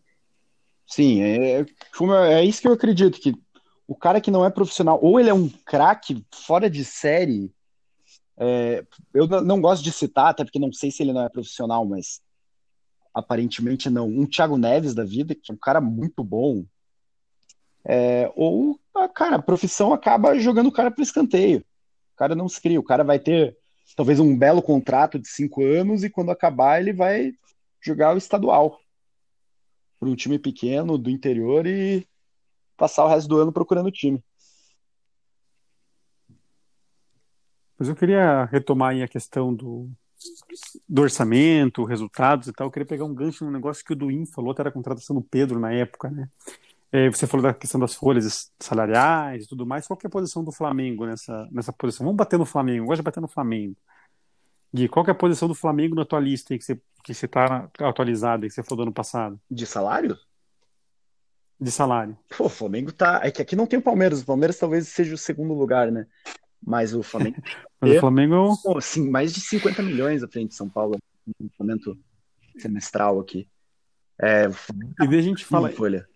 [0.87, 3.33] Sim, é, eu- é isso que eu acredito, que
[3.87, 7.51] o cara que não é profissional, ou ele é um craque fora de série,
[8.37, 11.85] é, eu não gosto de citar, até porque não sei se ele não é profissional,
[11.85, 12.21] mas
[13.13, 14.07] aparentemente não.
[14.07, 16.65] Um Thiago Neves da vida, que é um cara muito bom,
[17.85, 21.63] É, ou, a, cara, a profissão acaba jogando o cara para escanteio.
[22.19, 23.57] Cara não se cria, o cara vai ter
[23.95, 27.31] talvez um belo contrato de cinco anos e quando acabar ele vai
[27.79, 28.77] jogar o estadual
[29.97, 32.05] para um time pequeno do interior e
[32.75, 34.21] passar o resto do ano procurando time.
[37.77, 39.89] Mas eu queria retomar aí a questão do,
[40.89, 42.67] do orçamento, resultados e tal.
[42.67, 45.15] Eu queria pegar um gancho num negócio que o Duim falou, até era a contratação
[45.15, 46.29] do Pedro na época, né?
[46.91, 49.85] É, você falou da questão das folhas salariais e tudo mais.
[49.85, 52.05] Qual é a posição do Flamengo nessa, nessa posição?
[52.05, 53.75] Vamos bater no Flamengo, gosto de bater no Flamengo.
[54.73, 57.25] Gui, qual é a posição do Flamengo na tua lista aí que você que você
[57.25, 59.39] está atualizado aí que você falou do ano passado?
[59.49, 60.17] De salário?
[61.59, 62.17] De salário.
[62.37, 63.21] Pô, o Flamengo tá.
[63.23, 64.21] É que aqui não tem o Palmeiras.
[64.21, 66.05] O Palmeiras talvez seja o segundo lugar, né?
[66.61, 67.37] Mas o Flamengo.
[67.79, 68.57] Mas o Flamengo.
[68.61, 70.97] Pô, sim, mais de 50 milhões à frente de São Paulo.
[71.39, 71.97] No momento
[72.57, 73.47] semestral aqui.
[74.21, 75.69] É, o Flamengo E daí a gente fala.
[75.69, 76.07] folha.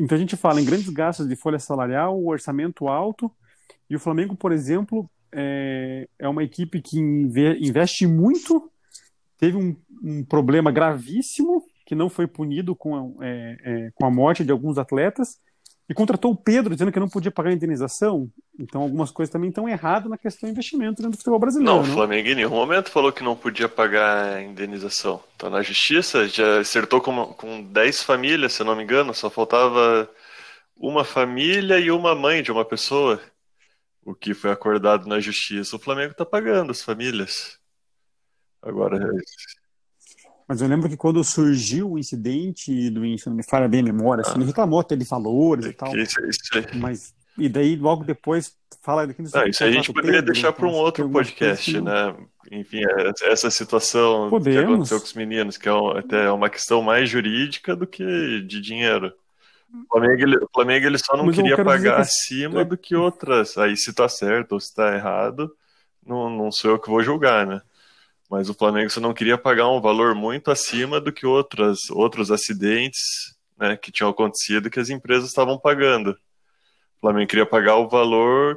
[0.00, 3.30] Então a gente fala em grandes gastos de folha salarial, orçamento alto,
[3.88, 8.70] e o Flamengo, por exemplo, é, é uma equipe que inve- investe muito,
[9.36, 14.10] teve um, um problema gravíssimo, que não foi punido com a, é, é, com a
[14.10, 15.38] morte de alguns atletas,
[15.90, 18.30] e contratou o Pedro, dizendo que não podia pagar a indenização.
[18.56, 21.68] Então algumas coisas também estão erradas na questão do investimento dentro do futebol brasileiro.
[21.68, 21.92] Não, o né?
[21.92, 25.20] Flamengo em nenhum momento falou que não podia pagar a indenização.
[25.36, 29.28] Tá na justiça, já acertou com, com 10 famílias, se eu não me engano, só
[29.28, 30.08] faltava
[30.76, 33.20] uma família e uma mãe de uma pessoa.
[34.04, 35.74] O que foi acordado na justiça.
[35.74, 37.58] O Flamengo tá pagando as famílias.
[38.62, 38.96] Agora,
[40.50, 43.84] Mas eu lembro que quando surgiu o incidente do se não me falha bem a
[43.84, 45.92] memória, assim, ele reclamou até de valores e tal.
[45.92, 46.66] que isso, isso aí.
[46.76, 50.72] Mas e daí logo depois fala daquilo Não, isso a gente poderia deixar para um
[50.72, 52.16] outro podcast, né?
[52.50, 54.64] Enfim, é- essa situação que Podemos.
[54.72, 58.60] aconteceu com os meninos, que é um- até uma questão mais jurídica do que de
[58.60, 59.12] dinheiro.
[59.72, 62.96] O Flamengo, ele, o Flamengo ele só não Mas queria pagar que- acima do que
[62.96, 63.56] outras.
[63.56, 65.48] Aí se tá certo ou se tá errado,
[66.04, 67.62] não, não sou eu que vou julgar, né?
[68.30, 72.30] Mas o Flamengo só não queria pagar um valor muito acima do que outras, outros
[72.30, 73.00] acidentes
[73.58, 76.12] né, que tinham acontecido que as empresas estavam pagando.
[76.98, 78.56] O Flamengo queria pagar o valor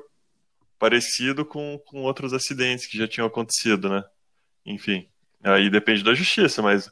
[0.78, 4.04] parecido com, com outros acidentes que já tinham acontecido, né?
[4.64, 5.10] Enfim,
[5.44, 6.92] aí depende da justiça, mas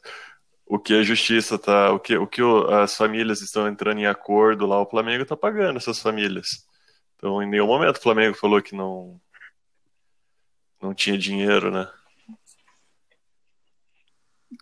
[0.66, 4.66] o que a justiça tá, o que, o que as famílias estão entrando em acordo
[4.66, 6.48] lá, o Flamengo tá pagando essas famílias.
[7.16, 9.20] Então, em nenhum momento o Flamengo falou que não
[10.80, 11.88] não tinha dinheiro, né?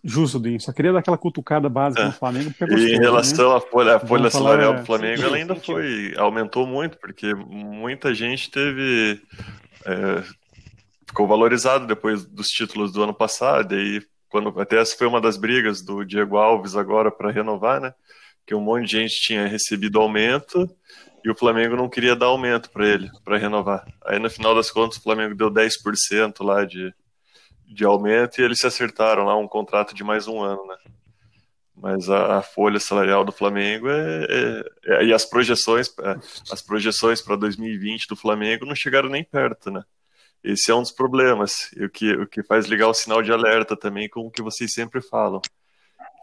[0.02, 0.60] Justo, Dinho.
[0.60, 2.06] Só queria dar aquela cutucada básica É.
[2.06, 3.04] no Flamengo, porque é E em né?
[3.04, 6.98] relação à folha, a folha salarial é, do Flamengo, sentiu, ela ainda foi, aumentou muito,
[6.98, 9.20] porque muita gente teve,
[9.84, 10.22] é,
[11.06, 15.20] ficou valorizado depois dos títulos do ano passado, e aí, quando, até essa foi uma
[15.20, 17.92] das brigas do Diego Alves agora para renovar, né,
[18.46, 20.68] que um monte de gente tinha recebido aumento,
[21.22, 23.86] e o Flamengo não queria dar aumento para ele, para renovar.
[24.06, 26.94] Aí, no final das contas, o Flamengo deu 10% lá de,
[27.70, 30.76] de aumento, e eles se acertaram lá, um contrato de mais um ano, né.
[31.74, 34.64] Mas a, a folha salarial do Flamengo é, é-
[34.96, 36.16] é- e as projeções, é,
[36.52, 39.82] as projeções para 2020 do Flamengo não chegaram nem perto, né?
[40.42, 41.70] Esse é um dos problemas.
[41.76, 44.42] E o que, o que faz ligar o sinal de alerta também com o que
[44.42, 45.40] vocês sempre falam,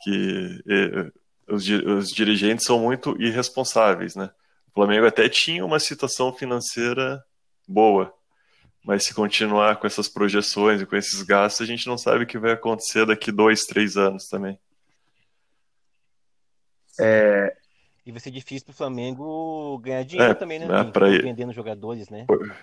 [0.03, 1.11] que é,
[1.53, 4.29] os, os dirigentes são muito irresponsáveis, né?
[4.69, 7.23] O Flamengo até tinha uma situação financeira
[7.67, 8.13] boa,
[8.87, 12.27] mas se continuar com essas projeções e com esses gastos, a gente não sabe o
[12.27, 14.57] que vai acontecer daqui dois, três anos também.
[16.97, 17.53] É,
[18.05, 20.65] E vai ser difícil pro Flamengo ganhar dinheiro É, também, né?
[20.65, 22.23] é, pra Vendendo jogadores, né?
[22.25, 22.55] Por-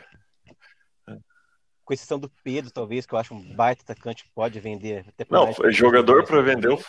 [1.85, 5.05] Com exceção do Pedro, talvez, que eu acho um baita atacante que pode vender.
[5.07, 6.83] Até Não, jogador para vender o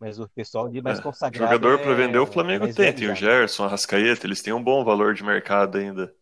[0.00, 1.52] Mas o pessoal de mais É, consagrado.
[1.52, 3.14] Jogador é- para vender o Flamengo tem, tem o.
[3.14, 6.12] Gerson, a Rascaeta, eles têm um bom valor de mercado ainda.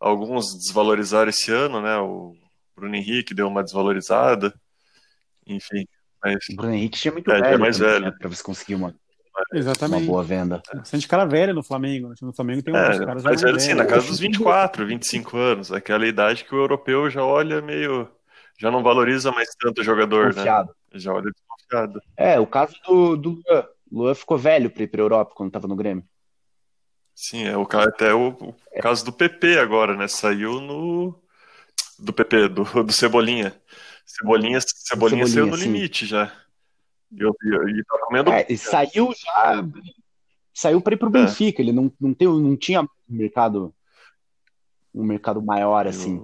[0.00, 1.96] Alguns desvalorizaram esse ano, né?
[1.98, 2.34] O
[2.76, 4.52] Bruno Henrique deu uma desvalorizada.
[5.46, 5.86] Enfim,
[6.22, 8.04] mas o Bruno Henrique tinha muito É, é velho mais também, velho.
[8.06, 10.06] né, pra você conseguir uma, uma Exatamente.
[10.06, 10.62] boa venda.
[10.74, 12.08] Bastante cara velho no Flamengo.
[12.08, 12.14] né?
[12.20, 13.74] No Flamengo tem é, uns caras mais assim, velhos.
[13.78, 18.08] na casa dos 24, 25 anos, aquela idade que o europeu já olha meio.
[18.58, 20.34] já não valoriza mais tanto o jogador, né?
[20.34, 20.74] Confiado.
[20.94, 22.00] Já olha desconfiado.
[22.16, 23.64] É, o caso do, do Luan.
[23.92, 26.04] O Luan ficou velho pra ir pra Europa quando tava no Grêmio.
[27.16, 30.06] Sim, é o até o, o caso do PP agora, né?
[30.06, 31.18] Saiu no.
[31.98, 33.58] Do PP, do, do Cebolinha.
[34.04, 35.64] Cebolinha, Cebolinha, Cebolinha, saiu no sim.
[35.64, 36.30] limite já.
[37.10, 38.30] E, eu- e, e tá comendo.
[38.30, 39.64] É, e saiu já.
[40.52, 41.62] Saiu pra ir pro Benfica.
[41.62, 43.74] Ele não, não, tem, não tinha um mercado.
[44.94, 46.22] Um mercado maior assim.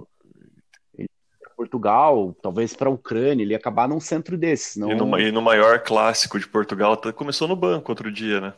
[1.57, 4.75] Portugal, talvez pra Ucrânia, ele ia acabar num centro desses.
[4.75, 4.91] Não...
[4.91, 8.53] E no, e no maior clássico de Portugal, tá- começou no banco outro dia, né?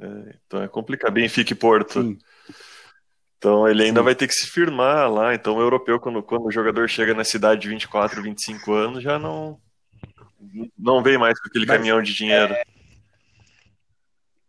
[0.00, 1.12] É, então é complicado.
[1.12, 2.02] Benfica e Porto.
[2.02, 2.18] Sim.
[3.36, 4.04] Então ele ainda Sim.
[4.04, 5.34] vai ter que se firmar lá.
[5.34, 9.18] Então o europeu, quando, quando o jogador chega na cidade de 24, 25 anos, já
[9.18, 9.58] não,
[10.78, 12.54] não vem mais com aquele Mas, caminhão de dinheiro.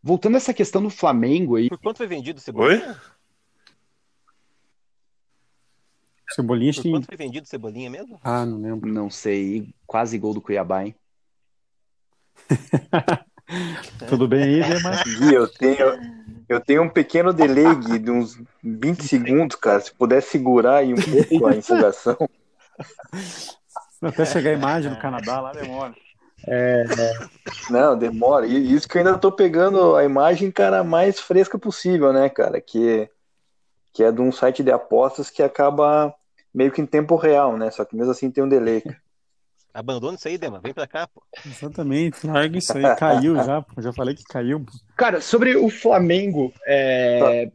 [0.02, 3.00] Voltando a essa questão do Flamengo aí, Por quanto foi vendido o Cebolinha?
[6.32, 8.20] Cebolinha acho Por quanto foi vendido o Cebolinha mesmo?
[8.24, 8.92] Ah, não lembro.
[8.92, 10.96] não sei, quase gol do Cuiabá, hein?
[14.08, 15.04] Tudo bem aí, Dema?
[15.04, 16.00] Gui, eu tenho,
[16.48, 19.80] eu tenho um pequeno delay Gui, de uns 20 segundos, cara.
[19.80, 22.18] Se puder segurar aí um pouco a empolgação.
[24.02, 25.94] Até chegar a imagem no Canadá, lá demora.
[27.70, 28.48] Não, demora.
[28.48, 32.60] E isso que eu ainda tô pegando a imagem, cara, mais fresca possível, né, cara?
[32.60, 33.10] Que,
[33.94, 36.14] que é de um site de apostas que acaba
[36.54, 37.70] meio que em tempo real, né?
[37.70, 38.84] Só que mesmo assim tem um delay.
[39.74, 40.60] Abandona isso aí, Dema.
[40.60, 41.24] Vem pra cá, pô.
[41.46, 42.96] Exatamente, larga isso aí.
[42.96, 43.82] Caiu já, pô.
[43.82, 44.60] Já falei que caiu.
[44.60, 44.72] pô.
[44.98, 47.50] Cara, sobre o Flamengo, é,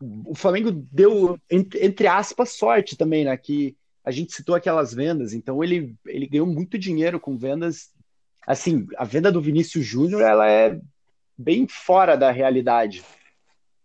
[0.00, 3.36] o Flamengo deu, entre, entre aspas, sorte também, né?
[3.36, 7.90] Que a gente citou aquelas vendas, então ele, ele ganhou muito dinheiro com vendas.
[8.46, 10.78] Assim, a venda do Vinícius Júnior, ela é
[11.38, 13.02] bem fora da realidade.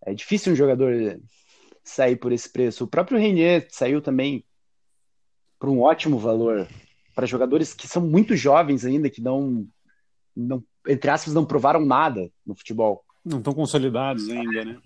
[0.06, 1.20] É difícil um jogador
[1.84, 2.84] sair por esse preço.
[2.84, 4.44] O próprio Renier saiu também
[5.58, 6.68] por um ótimo valor
[7.16, 9.68] para jogadores que são muito jovens ainda, que não,
[10.36, 13.04] não, entre aspas, não provaram nada no futebol.
[13.26, 14.78] Não estão consolidados ainda, né?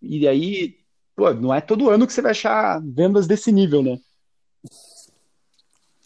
[0.00, 0.76] E aí,
[1.14, 3.98] pô, não é todo ano que você vai achar vendas desse nível, né?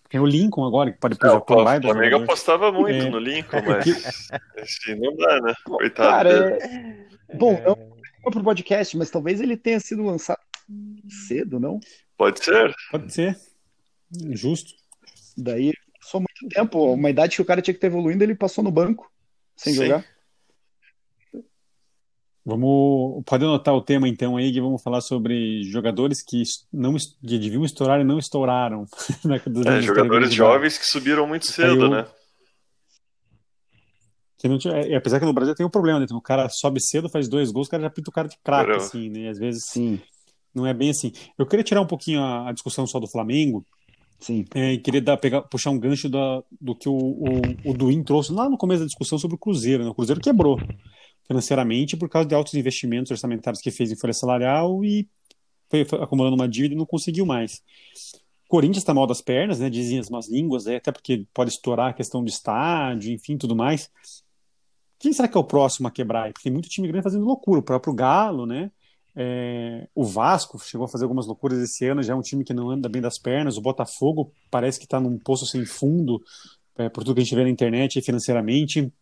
[0.09, 1.81] Tem o Lincoln agora, que pode É, pôr o Japão lá.
[1.81, 3.11] Flamengo apostava muito É.
[3.11, 5.55] no Lincoln, mas assim, não dá, né?
[5.65, 7.09] Coitado Cara, é...
[7.35, 7.73] bom, não
[8.27, 10.39] é pro podcast, mas talvez ele tenha sido lançado
[11.29, 11.81] cedo, não?
[12.17, 12.75] Pode ser.
[12.91, 13.37] Pode ser.
[14.33, 14.73] Justo.
[15.37, 18.63] Daí passou muito tempo, uma idade que o cara tinha que estar evoluindo, ele passou
[18.63, 19.11] no banco
[19.57, 19.83] sem Sim.
[19.83, 20.05] jogar.
[22.45, 23.25] Vamos.
[23.27, 26.43] Pode anotar o tema então aí, que vamos falar sobre jogadores que
[26.73, 28.87] não que deviam estourar e não estouraram.
[29.25, 32.07] né, É, jogadores jovens que subiram muito cedo, Caiu- né?
[34.39, 36.07] Que não tinha- é, apesar que no Brasil tem um problema, né?
[36.13, 38.71] O cara sobe cedo, faz dois gols, o cara já pinta o cara de craque,
[38.73, 39.21] assim, né?
[39.21, 40.01] E às vezes Sim,
[40.55, 41.13] não é bem assim.
[41.37, 43.67] Eu queria tirar um pouquinho a, a discussão só do Flamengo,
[44.19, 44.45] sim.
[44.55, 48.03] é, e queria dar, pegar, puxar um gancho da, do que o, o, o Duin
[48.03, 49.85] trouxe lá no começo da discussão sobre o Cruzeiro.
[49.85, 49.91] Né?
[49.91, 50.59] O Cruzeiro quebrou
[51.27, 55.09] financeiramente por causa de altos investimentos orçamentários que fez em folha salarial e
[55.69, 57.63] foi, acumulando uma dívida e não conseguiu mais.
[58.49, 59.69] Corinthians está mal das pernas, né?
[59.69, 63.57] Dizem as más línguas, é, até porque pode estourar a questão do estádio, enfim, tudo
[63.57, 63.91] mais.
[64.99, 66.33] Quem será que é o próximo a quebrar?
[66.33, 67.61] Porque tem muito time grande fazendo loucura.
[67.61, 68.71] O próprio Galo, né?
[69.19, 72.53] É, o Vasco chegou a fazer algumas loucuras esse ano, já é um time que
[72.53, 73.57] não anda bem das pernas.
[73.57, 76.23] O Botafogo parece que está num poço sem fundo,
[76.77, 78.93] é, por tudo que a gente vê na internet e financeiramente.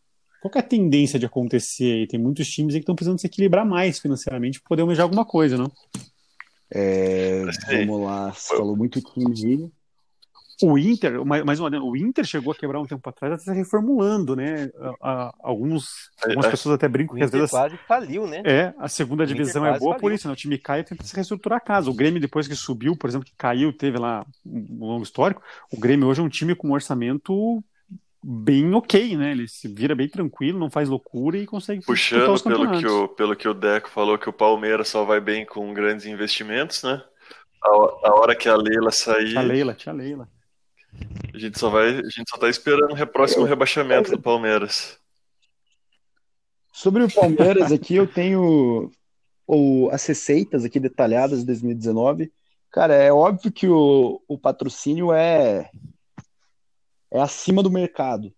[0.40, 2.06] Qual que é a tendência de acontecer aí?
[2.06, 5.24] Tem muitos times aí que estão precisando se equilibrar mais financeiramente para poder almejar alguma
[5.24, 5.72] coisa, não?
[6.70, 7.44] É,
[7.86, 9.72] vamos lá, você falou muito time.
[10.62, 14.36] O Inter, mais uma o Inter chegou a quebrar um tempo atrás, até se reformulando,
[14.36, 14.70] né?
[15.00, 16.50] A- a- alguns, algumas É, é.
[16.50, 18.42] pessoas até brincam O que às vezes quase faliu, né?
[18.44, 20.14] É, a segunda divisão é boa por faliu.
[20.14, 20.32] isso, né?
[20.34, 21.90] O time cai e tenta se reestruturar a casa.
[21.90, 25.42] O Grêmio, depois que subiu, por exemplo, que caiu, teve lá um longo histórico.
[25.72, 27.62] O Grêmio hoje é um time com um orçamento
[28.26, 29.32] bem ok, né?
[29.32, 33.08] Ele se vira bem tranquilo, não faz loucura e consegue Puxando os pelo que, o,
[33.08, 37.02] pelo que o Deco falou que o Palmeiras só vai bem com grandes investimentos, né?
[37.62, 37.68] A,
[38.08, 40.28] a hora que a Leila sair, Tia Leila, tia Leila.
[41.34, 44.98] A gente só vai, a gente só tá esperando o próximo rebaixamento do Palmeiras.
[46.72, 48.90] Sobre o Palmeiras aqui, eu tenho
[49.46, 52.32] o, as receitas aqui detalhadas de 2019.
[52.70, 55.70] Cara, é óbvio que o, o patrocínio é,
[57.12, 58.32] é acima do mercado.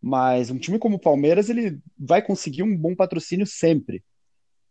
[0.00, 4.02] Mas um time como o Palmeiras, ele vai conseguir um bom patrocínio sempre.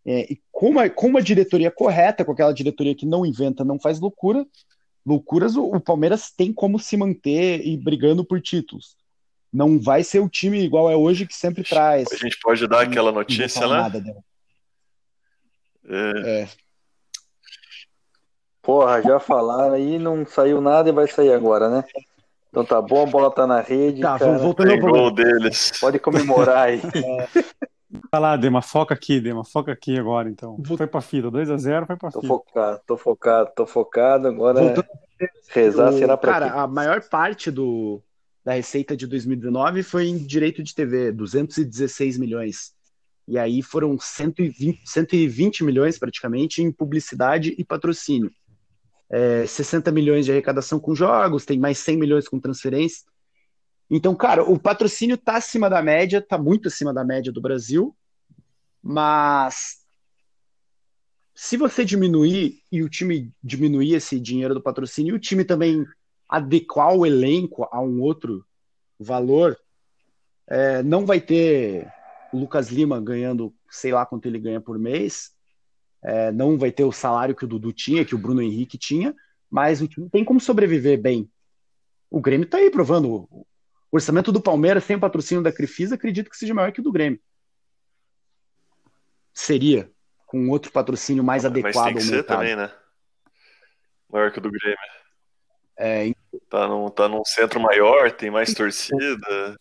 [0.05, 3.79] É, e com uma, com uma diretoria correta, com aquela diretoria que não inventa, não
[3.79, 4.45] faz loucura,
[5.05, 8.95] loucuras, o, o Palmeiras tem como se manter e brigando por títulos.
[9.51, 12.07] Não vai ser o time igual é hoje que sempre traz.
[12.11, 13.81] A gente pode dar aquela notícia lá?
[13.81, 14.23] nada dela.
[15.89, 16.47] É, É,
[18.61, 21.83] Porra, já falaram aí, não saiu nada e vai sair agora, né?
[22.49, 24.37] Então tá bom, a bola tá na rede, Tá, cara.
[24.37, 25.71] voltando tem gol deles.
[25.79, 26.81] Pode comemorar aí.
[28.11, 30.57] Vai lá, Dema, foca aqui, Dema, foca aqui agora, então.
[30.65, 32.33] Foi pra fila, 2x0, foi pra Tô fila.
[32.37, 34.27] focado, tô focado, tô focado.
[34.27, 34.85] Agora Voltando
[35.49, 36.57] rezar O- será pra cara, quê?
[36.57, 38.01] a maior parte do,
[38.45, 42.73] da receita de 2019 foi em direito de TV, 216 milhões.
[43.27, 48.31] E aí foram 120, 120 milhões praticamente em publicidade e patrocínio.
[49.09, 53.03] É, 60 milhões de arrecadação com jogos, tem mais 100 milhões com transferência.
[53.93, 57.93] Então, cara, o patrocínio tá acima da média, tá muito acima da média do Brasil,
[58.81, 59.81] mas
[61.35, 65.85] se você diminuir e o time diminuir esse dinheiro do patrocínio e o time também
[66.29, 68.45] adequar o elenco a um outro
[68.97, 69.59] valor,
[70.47, 71.91] é, não vai ter
[72.31, 75.31] o Lucas Lima ganhando, sei lá quanto ele ganha por mês,
[76.01, 79.13] é, não vai ter o salário que o Dudu tinha, que o Bruno Henrique tinha,
[79.49, 81.29] mas o time tem como sobreviver bem.
[82.09, 83.27] O Grêmio está aí provando.
[83.91, 86.83] O orçamento do Palmeiras sem o patrocínio da Crefisa, acredito que seja maior que o
[86.83, 87.19] do Grêmio.
[89.33, 89.91] Seria,
[90.25, 92.37] com outro patrocínio mais Mas adequado tem que ao ser mercado.
[92.37, 92.73] também, né?
[94.09, 94.77] Maior que o do Grêmio.
[95.77, 96.13] É,
[96.49, 99.57] Tá num, tá num centro maior, tem mais torcida.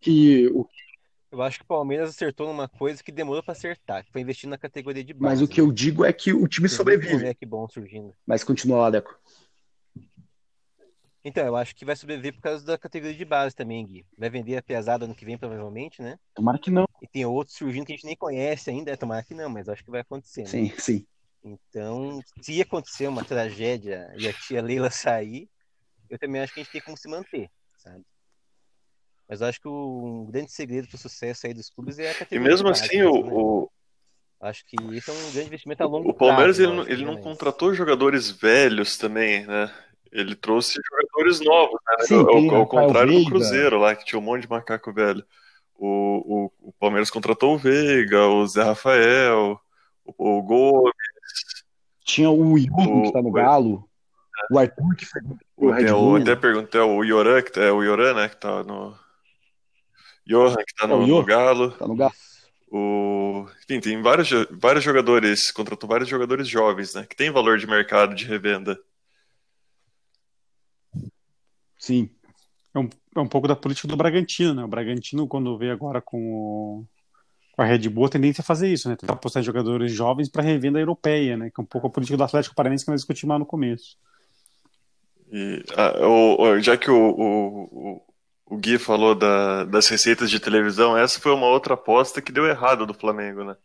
[0.00, 0.68] que o
[1.32, 4.48] Eu acho que o Palmeiras acertou numa coisa que demorou pra acertar, que foi investir
[4.48, 5.24] na categoria de base.
[5.24, 5.66] Mas o que né?
[5.66, 7.14] eu digo é que o time muito sobrevive.
[7.14, 8.14] moleque bom surgindo.
[8.26, 9.18] Mas continua lá, Deco.
[11.24, 14.06] Então, eu acho que vai sobreviver por causa da categoria de base também, Gui.
[14.16, 16.18] Vai vender a pesada ano que vem, provavelmente, né?
[16.34, 16.86] Tomara que não.
[17.02, 18.90] E tem outros surgindo que a gente nem conhece ainda.
[18.90, 20.48] É, tomara que não, mas acho que vai acontecer, né?
[20.48, 21.06] Sim, sim.
[21.44, 25.48] Então, se acontecer uma tragédia e a tia Leila sair,
[26.08, 28.04] eu também acho que a gente tem como se manter, sabe?
[29.28, 32.12] Mas eu acho que o, um grande segredo pro sucesso aí dos clubes é a
[32.12, 33.32] E categoria mesmo de base assim, mesmo, né?
[33.32, 33.70] o, o,
[34.40, 37.10] Acho que esse é um grande investimento a longo o Palmeiras prazo, ele, ele né?
[37.12, 39.72] não contratou jogadores velhos também, né?
[40.12, 42.06] Ele trouxe jogadores novos, né?
[42.06, 43.24] Sim, ao, tem ao Rafael contrário do.
[43.26, 45.24] Cruzeiro lá, que tinha um monte de macaco velho.
[45.76, 49.58] O, o, o Palmeiras contratou o Veiga, o Zé Rafael,
[50.04, 50.92] o, o Gomes,
[52.04, 53.88] Tinha o Yuri, que tá no Galo.
[54.50, 56.16] O Arthur, que foi pro o, Red Bull.
[56.16, 58.28] até perguntei o Yoran, que tá, é o Yoran, né?
[58.28, 58.94] Que tá no.
[60.26, 61.20] Johan, que tá É, no, Johan.
[61.20, 61.70] no Galo.
[61.72, 62.12] Tá no Galo.
[62.72, 63.46] O...
[63.64, 67.04] Enfim, tem vários, vários jogadores, contratou vários jogadores jovens, né?
[67.08, 68.78] Que tem valor de mercado de revenda.
[71.80, 72.10] Sim.
[72.74, 74.62] É um, é um pouco da política do Bragantino, né?
[74.62, 76.86] O Bragantino, quando veio agora com, o-
[77.52, 78.94] com a Red Bull, a tendência é fazer isso, né?
[78.94, 81.50] Tentar apostar jogadores jovens para revenda europeia, né?
[81.52, 83.96] Que é um pouco a política do Atlético Paranaense que nós discutimos lá no começo.
[85.32, 88.02] E, ah, o- já que o, o, o,
[88.54, 92.46] o Gui falou da- das receitas de televisão, essa foi uma outra aposta que deu
[92.46, 93.56] errado do Flamengo, né?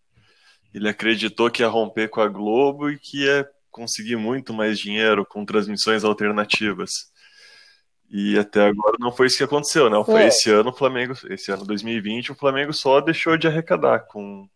[0.73, 5.25] Ele acreditou que ia romper com a Globo e que ia conseguir muito mais dinheiro
[5.25, 7.11] com transmissões alternativas.
[8.09, 10.01] E até agora não foi isso que aconteceu, né?
[10.05, 10.27] Foi É.
[10.27, 14.47] esse ano o Flamengo, esse ano 2020, o Flamengo só deixou de arrecadar com,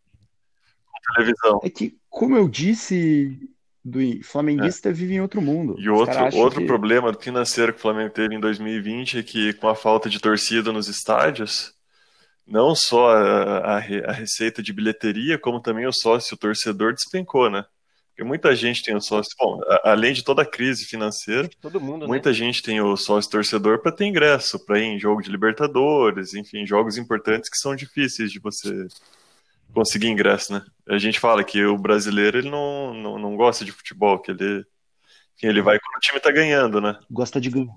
[0.86, 1.60] com televisão.
[1.64, 3.38] É que, como eu disse,
[3.84, 5.76] do flamenguista vive em outro mundo.
[5.80, 9.54] E Os outro, outro que- problema financeiro que o Flamengo teve em 2020 é que,
[9.54, 11.74] com a falta de torcida nos estádios,
[12.46, 17.66] não só a, a a receita de bilheteria, como também o sócio torcedor despencou, né?
[18.20, 19.32] Porque muita gente tem o sócio.
[19.40, 22.08] Bom, a- além de toda a crise financeira, Todo mundo, né?
[22.08, 26.34] muita gente tem o sócio torcedor para ter ingresso, para ir em jogo de Libertadores,
[26.34, 28.88] enfim, jogos importantes que são difíceis de você
[29.74, 30.66] conseguir ingresso, né?
[30.90, 34.66] A gente fala que o brasileiro ele não, não, não gosta de futebol, que ele,
[35.38, 37.00] que ele vai quando o time tá ganhando, né?
[37.10, 37.74] Gosta de ganhar.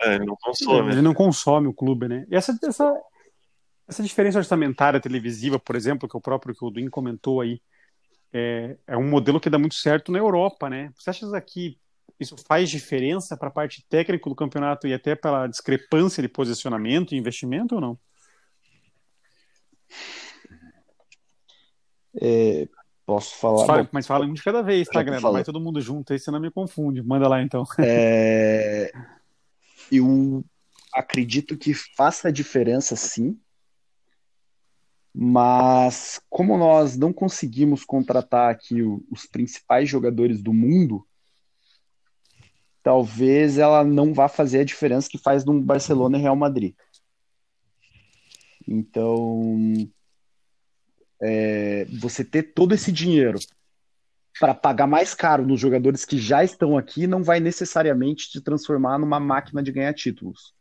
[0.00, 0.92] É, ele não consome.
[0.92, 2.24] Ele não consome o clube, né?
[2.30, 2.90] E essa, essa,
[3.86, 7.60] essa diferença orçamentária televisiva, por exemplo, que o próprio que o Duin comentou aí,
[8.32, 10.90] é, é um modelo que dá muito certo na Europa, né?
[10.96, 11.78] Você acha que
[12.18, 17.14] isso faz diferença para a parte técnica do campeonato e até pela discrepância de posicionamento
[17.14, 17.98] e investimento ou não?
[22.20, 22.66] É,
[23.04, 23.66] posso falar?
[23.66, 25.32] Fala- Bom, mas fala um de cada vez, tá, falando.
[25.34, 27.02] Vai todo mundo junto aí, senão me confunde.
[27.02, 27.64] Manda lá então.
[27.80, 28.90] É,
[29.92, 30.44] eu
[30.94, 33.38] acredito que faça diferença sim,
[35.18, 41.08] mas como nós não conseguimos contratar aqui os principais jogadores do mundo,
[42.82, 46.74] talvez ela não vá fazer a diferença que faz no Barcelona e Real Madrid.
[48.68, 49.88] Então,
[51.22, 53.38] é, você ter todo esse dinheiro
[54.38, 58.98] para pagar mais caro nos jogadores que já estão aqui não vai necessariamente te transformar
[58.98, 60.54] numa máquina de ganhar títulos.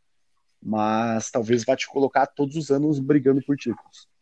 [0.64, 4.14] Mas talvez vá te colocar todos os anos brigando por títulos.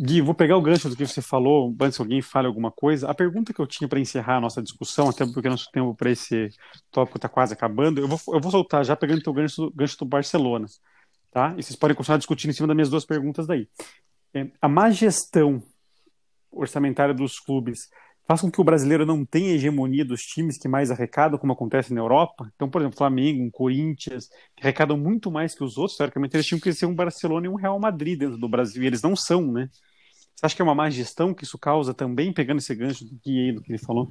[0.00, 3.10] Gui, vou pegar o gancho do que você falou, antes que alguém fale alguma coisa.
[3.10, 6.10] A pergunta que eu tinha para encerrar a nossa discussão, até porque nosso tempo para
[6.10, 6.50] esse
[6.90, 10.04] tópico está quase acabando, eu vou, eu vou soltar já pegando o gancho, gancho do
[10.04, 10.66] Barcelona.
[11.32, 11.52] Tá?
[11.58, 13.68] E vocês podem continuar discutindo em cima das minhas duas perguntas daí.
[14.32, 15.62] É, a má gestão
[16.50, 17.88] orçamentária dos clubes
[18.28, 21.94] faz com que o brasileiro não tenha hegemonia dos times que mais arrecadam, como acontece
[21.94, 22.52] na Europa.
[22.54, 26.46] Então, por exemplo, Flamengo, um Corinthians, que arrecadam muito mais que os outros, teoricamente eles
[26.46, 29.16] tinham que ser um Barcelona e um Real Madrid dentro do Brasil, e eles não
[29.16, 29.70] são, né?
[30.36, 33.18] Você acha que é uma má gestão que isso causa também, pegando esse gancho do
[33.24, 34.10] Gui aí, do que ele falou?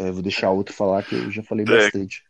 [0.00, 1.68] É, vou deixar outro falar que eu já falei É.
[1.68, 2.24] bastante.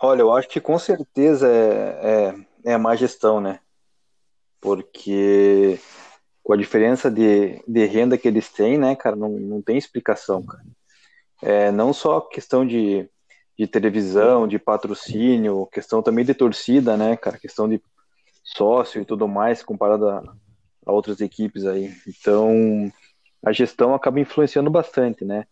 [0.00, 3.58] Olha, eu acho que com certeza é, é, é má gestão, né?
[4.60, 5.80] Porque
[6.42, 10.42] com a diferença de, de renda que eles têm, né, cara, não, não tem explicação,
[10.44, 10.64] cara.
[11.40, 13.08] É, não só questão de,
[13.58, 17.80] de televisão, de patrocínio, questão também de torcida, né, cara, questão de
[18.42, 20.22] sócio e tudo mais, comparado a,
[20.86, 21.92] a outras equipes aí.
[22.06, 22.90] Então,
[23.44, 25.46] a gestão acaba influenciando bastante, né?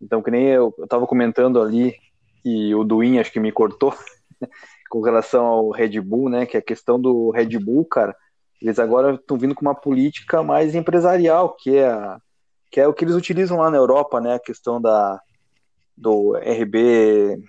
[0.00, 1.94] Então, que nem eu, eu tava comentando ali,
[2.44, 3.94] e o Duin acho que me cortou,
[4.88, 6.46] com relação ao Red Bull, né?
[6.46, 8.16] Que é a questão do Red Bull, cara,
[8.60, 12.16] eles agora estão vindo com uma política mais empresarial, que é,
[12.70, 14.34] que é o que eles utilizam lá na Europa, né?
[14.34, 15.20] A questão da,
[15.96, 17.42] do RB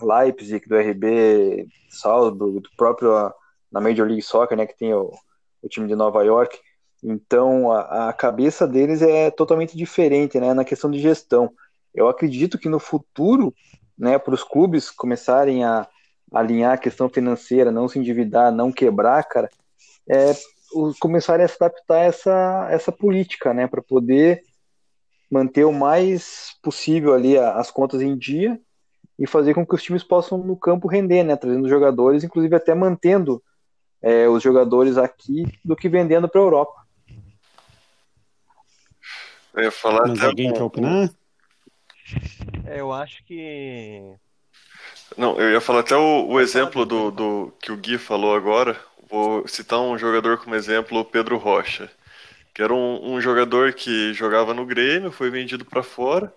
[0.00, 3.32] Leipzig, do RB Salzburg, do próprio
[3.70, 4.66] na Major League Soccer, né?
[4.66, 5.12] Que tem o,
[5.62, 6.58] o time de Nova York.
[7.02, 10.52] Então, a, a cabeça deles é totalmente diferente, né?
[10.52, 11.52] Na questão de gestão.
[11.94, 13.54] Eu acredito que no futuro,
[13.96, 15.88] né, para os clubes começarem a
[16.32, 19.48] alinhar a questão financeira, não se endividar, não quebrar, cara,
[20.08, 20.34] é
[21.00, 24.42] começarem a se adaptar a essa, essa política, né, para poder
[25.30, 28.60] manter o mais possível ali as contas em dia
[29.18, 32.74] e fazer com que os times possam no campo render, né, trazendo jogadores, inclusive até
[32.74, 33.42] mantendo
[34.02, 36.86] é, os jogadores aqui do que vendendo para a Europa.
[39.54, 41.10] Eu ia falar Mas alguém quer opinar?
[42.66, 44.14] É, eu acho que.
[45.16, 48.78] Não, eu ia falar até o, o exemplo do, do que o Gui falou agora.
[49.08, 51.90] Vou citar um jogador como exemplo, o Pedro Rocha,
[52.54, 56.32] que era um, um jogador que jogava no Grêmio, foi vendido para fora.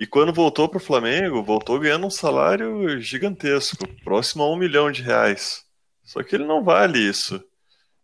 [0.00, 4.90] E quando voltou para o Flamengo, voltou ganhando um salário gigantesco, próximo a um milhão
[4.90, 5.62] de reais.
[6.02, 7.42] Só que ele não vale isso.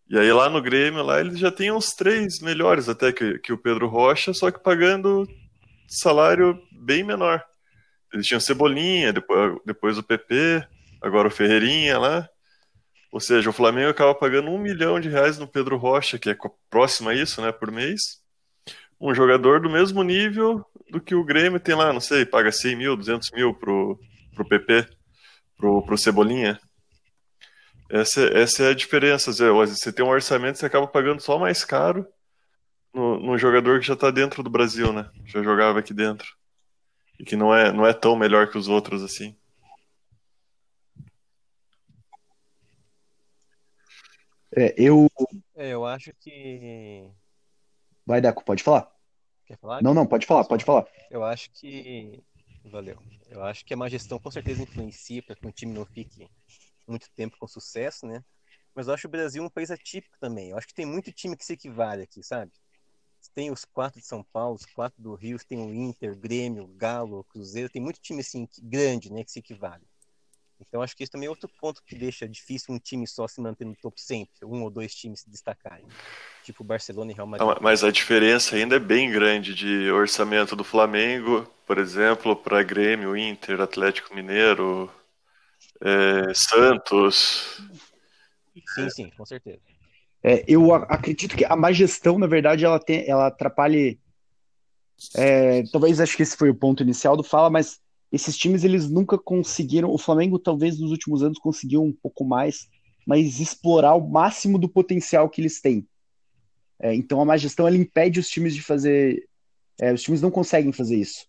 [0.08, 3.52] E aí lá no Grêmio, lá ele já tem uns três melhores até que, que
[3.52, 5.26] o Pedro Rocha, só que pagando
[5.88, 7.42] salário bem menor.
[8.12, 10.64] Eles tinham Cebolinha, depois, depois o PP,
[11.02, 12.28] agora o Ferreirinha lá.
[13.16, 16.36] Ou seja, o Flamengo acaba pagando um milhão de reais no Pedro Rocha, que é
[16.68, 18.20] próximo a isso, né, por mês.
[19.00, 22.76] Um jogador do mesmo nível do que o Grêmio tem lá, não sei, paga 100
[22.76, 23.98] mil, 200 mil pro,
[24.34, 24.86] pro PP,
[25.56, 26.60] pro, pro Cebolinha.
[27.88, 29.32] Essa, essa é a diferença.
[29.32, 32.06] Você tem um orçamento, você acaba pagando só mais caro
[32.92, 35.08] no, no jogador que já está dentro do Brasil, né?
[35.24, 36.28] Já jogava aqui dentro.
[37.18, 39.34] E que não é, não é tão melhor que os outros assim.
[44.56, 45.08] É, eu.
[45.54, 47.08] É, eu acho que.
[48.06, 48.90] Vai, Deco, pode falar.
[49.44, 49.82] Quer falar?
[49.82, 50.86] Não, não, pode falar, pode falar.
[51.10, 52.22] Eu acho que.
[52.64, 52.96] Valeu.
[53.28, 56.28] Eu acho que a má gestão com certeza influencia para que um time não fique
[56.86, 58.24] muito tempo com sucesso, né?
[58.74, 60.50] Mas eu acho o Brasil um país atípico também.
[60.50, 62.52] Eu acho que tem muito time que se equivale aqui, sabe?
[63.34, 67.24] tem os quatro de São Paulo, os quatro do Rio, tem o Inter, Grêmio, Galo,
[67.24, 69.84] Cruzeiro, tem muito time assim grande, né, que se equivale.
[70.60, 73.40] Então acho que isso também é outro ponto que deixa difícil um time só se
[73.40, 75.86] manter no topo sempre, um ou dois times se destacarem,
[76.42, 77.58] tipo Barcelona e Real Madrid.
[77.60, 83.16] Mas a diferença ainda é bem grande de orçamento do Flamengo, por exemplo, para Grêmio,
[83.16, 84.90] Inter, Atlético Mineiro,
[85.80, 87.60] é, Santos.
[88.74, 89.60] Sim, sim, com certeza.
[90.22, 93.96] É, eu acredito que a má gestão, na verdade, ela, tem, ela atrapalha.
[95.14, 97.80] É, talvez acho que esse foi o ponto inicial do Fala, mas
[98.16, 99.90] esses times eles nunca conseguiram.
[99.90, 102.68] O Flamengo, talvez nos últimos anos, conseguiu um pouco mais,
[103.06, 105.86] mas explorar o máximo do potencial que eles têm.
[106.80, 109.28] É, então a má gestão ela impede os times de fazer.
[109.80, 111.26] É, os times não conseguem fazer isso.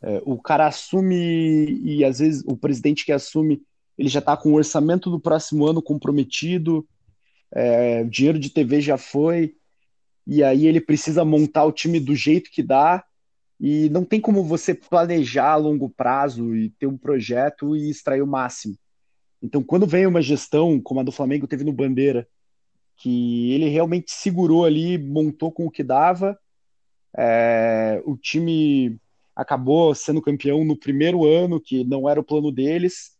[0.00, 3.60] É, o cara assume e às vezes o presidente que assume
[3.96, 6.86] ele já está com o orçamento do próximo ano comprometido
[7.52, 9.54] é, o dinheiro de TV já foi,
[10.26, 13.02] e aí ele precisa montar o time do jeito que dá,
[13.60, 18.22] e não tem como você planejar a longo prazo e ter um projeto e extrair
[18.22, 18.76] o máximo.
[19.42, 22.26] Então, quando vem uma gestão como a do Flamengo teve no Bandeira,
[22.96, 26.38] que ele realmente segurou ali, montou com o que dava,
[27.16, 28.98] é, o time
[29.34, 33.12] acabou sendo campeão no primeiro ano, que não era o plano deles,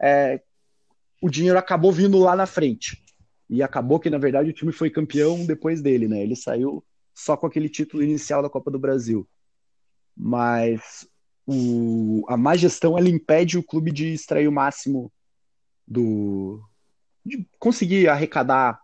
[0.00, 0.40] é,
[1.20, 3.02] o dinheiro acabou vindo lá na frente.
[3.50, 6.22] E acabou que, na verdade, o time foi campeão depois dele, né?
[6.22, 9.28] Ele saiu só com aquele título inicial da Copa do Brasil.
[10.16, 11.06] Mas
[11.46, 15.12] o, a má gestão ela impede o clube de extrair o máximo
[15.86, 16.60] do.
[17.24, 18.78] de conseguir arrecadar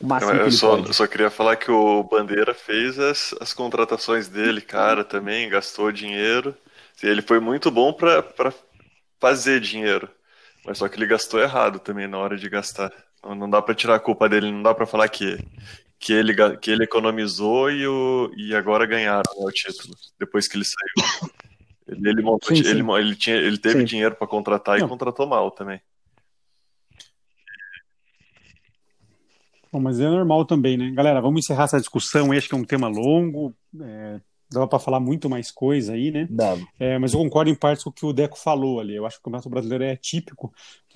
[0.00, 0.88] o máximo eu, que ele só, pode.
[0.88, 5.92] Eu só queria falar que o Bandeira fez as, as contratações dele, cara, também, gastou
[5.92, 6.56] dinheiro.
[7.02, 8.52] Ele foi muito bom para
[9.20, 10.08] fazer dinheiro.
[10.64, 12.92] Mas só que ele gastou errado também na hora de gastar.
[13.24, 15.38] Não dá para tirar a culpa dele, não dá para falar que,
[15.98, 20.56] que, ele, que ele economizou e, o, e agora ganharam né, o título, depois que
[20.56, 21.30] ele saiu.
[21.88, 22.68] Ele, ele, montou, Sim, sim.
[22.68, 23.84] ele, ele, tinha, ele teve Sim.
[23.86, 24.86] dinheiro para contratar Não.
[24.86, 25.80] e contratou mal também.
[29.72, 30.90] Bom, mas é normal também, né?
[30.90, 34.20] Galera, vamos encerrar essa discussão que é um tema longo, é,
[34.50, 36.26] dava para falar muito mais coisa aí, né?
[36.30, 36.66] Dava.
[36.78, 38.96] É, mas eu concordo em partes com o que o Deco falou ali.
[38.96, 40.52] Eu acho que o Campeonato Brasileiro é típico.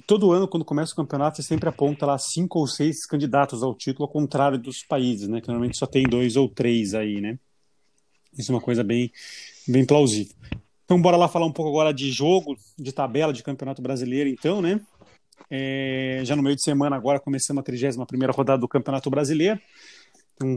[0.06, 3.74] Todo ano, quando começa o campeonato, você sempre aponta lá cinco ou seis candidatos ao
[3.74, 5.40] título, ao contrário dos países, né?
[5.40, 7.38] Que normalmente só tem dois ou três aí, né?
[8.36, 9.12] Isso é uma coisa bem,
[9.68, 10.34] bem plausível.
[10.84, 14.60] Então, bora lá falar um pouco agora de jogo, de tabela de Campeonato Brasileiro, então,
[14.60, 14.80] né?
[15.50, 19.60] É, já no meio de semana, agora começando a 31ª rodada do Campeonato Brasileiro.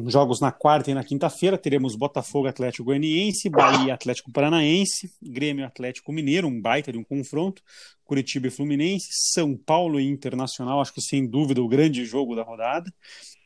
[0.07, 6.11] Jogos na quarta e na quinta-feira, teremos Botafogo Atlético Goianiense, Bahia Atlético Paranaense, Grêmio Atlético
[6.11, 7.61] Mineiro, um baita de um confronto,
[8.03, 12.43] Curitiba e Fluminense, São Paulo e Internacional, acho que sem dúvida o grande jogo da
[12.43, 12.91] rodada,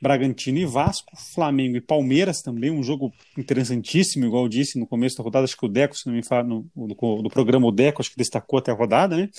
[0.02, 5.18] Bragantino e Vasco, Flamengo e Palmeiras também, um jogo interessantíssimo, igual eu disse no começo
[5.18, 7.72] da rodada, acho que o Deco, se não me falo, no, no, no programa o
[7.72, 9.30] Deco, acho que destacou até a rodada, né?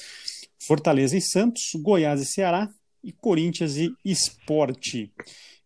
[0.67, 2.69] Fortaleza e Santos, Goiás e Ceará
[3.03, 5.11] e Corinthians e Esporte.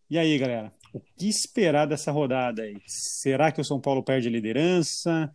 [0.09, 2.81] E aí, galera, o que esperar dessa rodada aí?
[2.87, 5.29] Será que o São Paulo perde a liderança?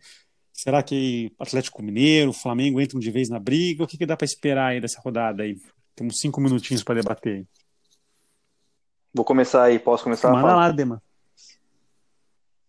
[0.51, 3.83] Será que Atlético Mineiro, Flamengo entram de vez na briga?
[3.83, 5.55] O que, que dá para esperar aí dessa rodada aí?
[5.95, 7.35] Temos cinco minutinhos para debater.
[7.35, 7.47] aí.
[9.13, 10.29] Vou começar aí, posso começar?
[10.29, 10.67] a Manda falar?
[10.67, 11.03] lá, Dema.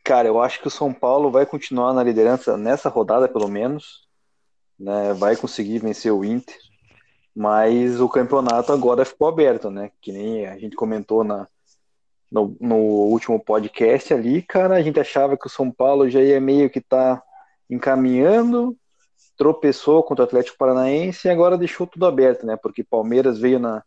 [0.05, 4.07] Cara, eu acho que o São Paulo vai continuar na liderança nessa rodada, pelo menos.
[4.79, 5.15] Né?
[5.15, 6.59] Vai conseguir vencer o Inter.
[7.35, 9.91] Mas o campeonato agora ficou aberto, né?
[10.03, 11.49] Que nem a gente comentou na,
[12.33, 14.77] no, no último podcast ali, cara.
[14.77, 17.23] A gente achava que o São Paulo já ia meio que tá
[17.69, 18.75] encaminhando,
[19.37, 22.57] tropeçou contra o Atlético Paranaense e agora deixou tudo aberto, né?
[22.57, 23.83] Porque Palmeiras veio na,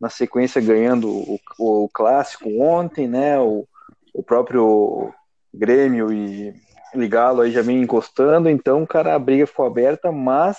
[0.00, 3.38] na sequência ganhando o, o clássico ontem, né?
[3.38, 3.68] O,
[4.14, 5.12] o próprio
[5.52, 6.54] Grêmio e,
[6.94, 10.56] e Galo aí já vem encostando, então, cara, a briga ficou aberta, mas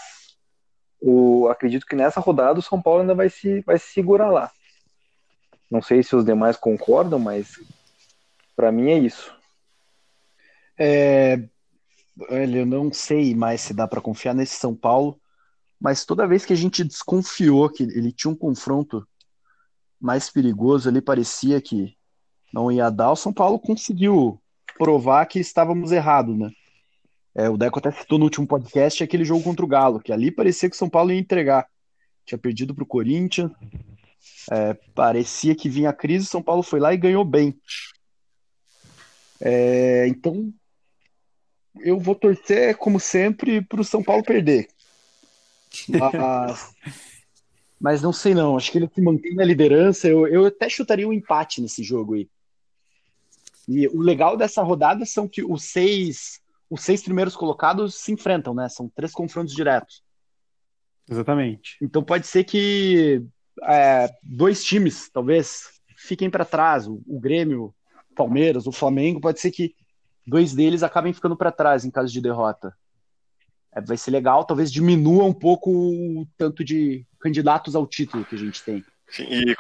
[1.02, 4.52] o, acredito que nessa rodada o São Paulo ainda vai se, vai se segurar lá.
[5.70, 7.60] Não sei se os demais concordam, mas
[8.56, 9.36] para mim é isso.
[10.78, 11.44] É,
[12.30, 15.20] olha, eu não sei mais se dá para confiar nesse São Paulo,
[15.80, 19.08] mas toda vez que a gente desconfiou que ele tinha um confronto
[20.00, 21.96] mais perigoso, ali parecia que
[22.54, 24.42] não ia dar, o São Paulo conseguiu
[24.78, 26.52] provar que estávamos errados, né?
[27.36, 30.32] É, o Deco até citou no último podcast aquele jogo contra o Galo, que ali
[30.32, 31.68] parecia que o São Paulo ia entregar.
[32.26, 33.52] Tinha perdido para o Corinthians,
[34.52, 37.60] é, parecia que vinha a crise, o São Paulo foi lá e ganhou bem.
[39.42, 40.54] É, então,
[41.80, 44.68] eu vou torcer, como sempre, para o São Paulo perder.
[45.90, 46.76] Mas,
[47.80, 50.08] mas não sei não, acho que ele se mantém na liderança.
[50.08, 52.30] Eu, eu até chutaria um empate nesse jogo aí.
[53.68, 58.54] E o legal dessa rodada são que os seis, os seis primeiros colocados se enfrentam,
[58.54, 58.70] né?
[58.70, 60.02] São três confrontos diretos.
[61.10, 61.78] Exatamente.
[61.82, 63.24] Então pode ser que
[63.64, 66.88] é, dois times, talvez, fiquem para trás.
[66.88, 67.74] O, o Grêmio,
[68.12, 69.76] o Palmeiras, o Flamengo, pode ser que
[70.26, 72.74] dois deles acabem ficando para trás em caso de derrota.
[73.74, 78.36] É, vai ser legal, talvez diminua um pouco o tanto de candidatos ao título que
[78.36, 78.84] a gente tem.
[79.10, 79.56] Sim, e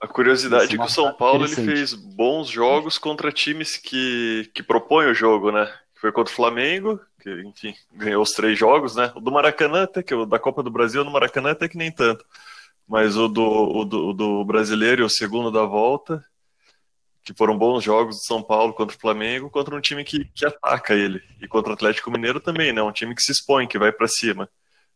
[0.00, 4.62] a curiosidade é que o São Paulo ele fez bons jogos contra times que, que
[4.62, 5.72] propõem o jogo, né?
[5.94, 9.10] Foi contra o Flamengo, que, enfim, ganhou os três jogos, né?
[9.16, 11.90] O do Maracanã, até que o da Copa do Brasil, no Maracanã até que nem
[11.90, 12.24] tanto.
[12.88, 16.24] Mas o do, o do, o do brasileiro e o segundo da volta,
[17.24, 20.46] que foram bons jogos do São Paulo contra o Flamengo, contra um time que, que
[20.46, 21.20] ataca ele.
[21.42, 22.80] E contra o Atlético Mineiro também, né?
[22.82, 24.48] Um time que se expõe, que vai para cima.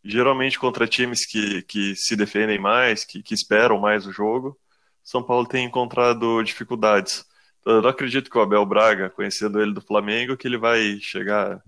[0.04, 4.56] Geralmente contra times que, que se defendem mais, que, que esperam mais o jogo,
[5.02, 7.24] São Paulo tem encontrado dificuldades.
[7.60, 10.98] Então, eu não acredito que o Abel Braga, conhecendo ele do Flamengo, que ele vai
[11.00, 11.60] chegar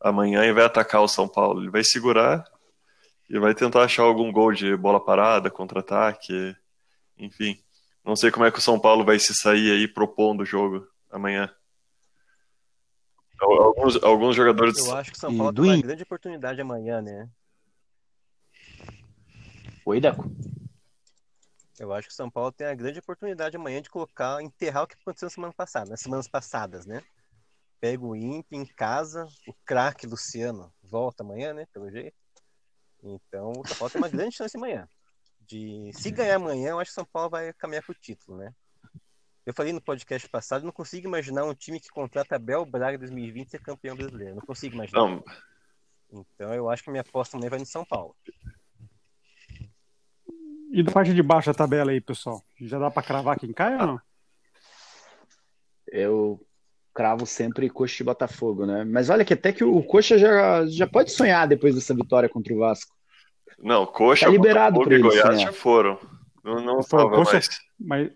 [0.00, 1.60] amanhã e vai atacar o São Paulo.
[1.60, 2.44] Ele vai segurar
[3.30, 6.56] e vai tentar achar algum gol de bola parada, contra-ataque,
[7.16, 7.62] enfim.
[8.04, 10.84] Não sei como é que o São Paulo vai se sair aí propondo o jogo
[11.08, 11.48] amanhã.
[13.40, 14.78] Alguns, alguns jogadores.
[14.78, 17.30] Eu acho que o São Paulo tem uma grande oportunidade amanhã, né?
[19.86, 20.24] Oi, Deco.
[21.78, 24.86] Eu acho que o São Paulo tem a grande oportunidade amanhã de colocar, enterrar o
[24.88, 27.00] que aconteceu na semana passada, nas semanas passadas, né?
[27.80, 31.66] Pega o Inter em casa, o craque Luciano volta amanhã, né?
[31.72, 32.19] Pelo jeito.
[33.02, 34.88] Então o São Paulo tem uma grande chance amanhã.
[35.40, 38.54] De, se ganhar amanhã, eu acho que o São Paulo vai caminhar pro título, né?
[39.44, 43.50] Eu falei no podcast passado, não consigo imaginar um time que contrata Abel Braga 2020
[43.50, 44.36] ser campeão brasileiro.
[44.36, 45.00] Não consigo imaginar.
[45.00, 45.24] Não,
[46.12, 48.14] Então eu acho que a minha aposta amanhã vai no São Paulo.
[50.72, 52.44] E da parte de baixo da tabela aí, pessoal?
[52.60, 54.00] Já dá para cravar quem cai ou não?
[55.88, 56.46] Eu
[57.00, 58.84] cravo sempre Coxa e Botafogo, né?
[58.84, 62.52] Mas olha que até que o Coxa já, já pode sonhar depois dessa vitória contra
[62.52, 62.94] o Vasco.
[63.58, 65.46] Não, Coxa, Tá liberado Botafogo e Goiás sonhar.
[65.46, 65.98] já foram.
[66.44, 67.40] Não, não Coxa-.
[67.78, 68.10] Mas,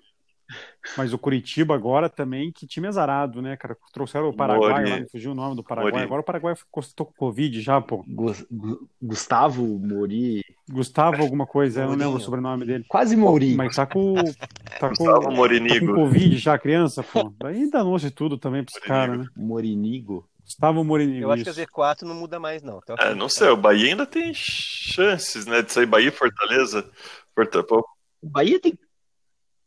[0.96, 3.76] mas o Curitiba agora também, que time azarado, né, cara?
[3.92, 5.92] Trouxeram o Paraguai Mori- lá, me fugiu o nome do Paraguai.
[5.92, 8.04] Mori- Agora o Paraguai constatou com Covid já, pô.
[8.06, 10.42] Gus- Gu- Gustavo Mori.
[10.70, 12.84] Gustavo alguma coisa, eu não lembro o sobrenome dele.
[12.88, 13.54] Quase Mori.
[13.54, 14.14] Mas tá com.
[14.14, 15.94] Tá com, Gustavo tá com Morinigo.
[15.94, 17.32] Covid já, criança, pô.
[17.38, 18.88] Daí danou-se tudo também pros Morinigo.
[18.88, 19.26] caras, né?
[19.36, 20.28] Morinigo.
[20.44, 21.22] Gustavo Morinigo.
[21.22, 21.60] Eu acho que a isso.
[21.62, 22.78] Z4 não muda mais, não.
[22.78, 26.10] Até o É, não sei, o Bahia ainda tem chances, né, de sair Bahia e
[26.10, 26.88] Fortaleza.
[27.34, 27.86] Forta- pô,
[28.22, 28.78] O Bahia tem.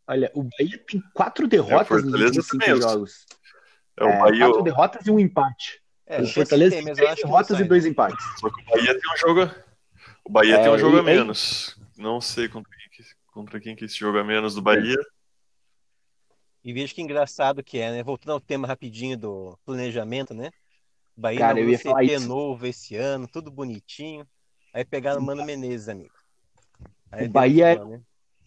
[0.08, 2.82] Olha, o Bahia tem quatro derrotas nos Fortaleza últimos cinco também.
[2.82, 3.26] jogos.
[3.98, 5.82] É, o É, Bahia, quatro derrotas e um empate.
[6.06, 8.26] É, o Fortaleza tem, três derrotas e dois empates.
[8.40, 9.52] só que o Bahia tem um jogo.
[10.24, 11.78] O Bahia É, tem um jogo a e- menos.
[11.98, 14.96] Não sei contra quem, que, contra quem que esse jogo a menos do Bahia.
[16.64, 18.04] E veja que engraçado que é, né?
[18.04, 20.52] Voltando ao tema rapidinho do planejamento, né?
[21.16, 22.28] Bahia Cara, eu ia falar CT isso.
[22.28, 24.28] novo esse ano, tudo bonitinho.
[24.74, 26.14] Aí pegaram o Mano Menezes, amigo.
[27.12, 28.02] Aí O Bahia é- né?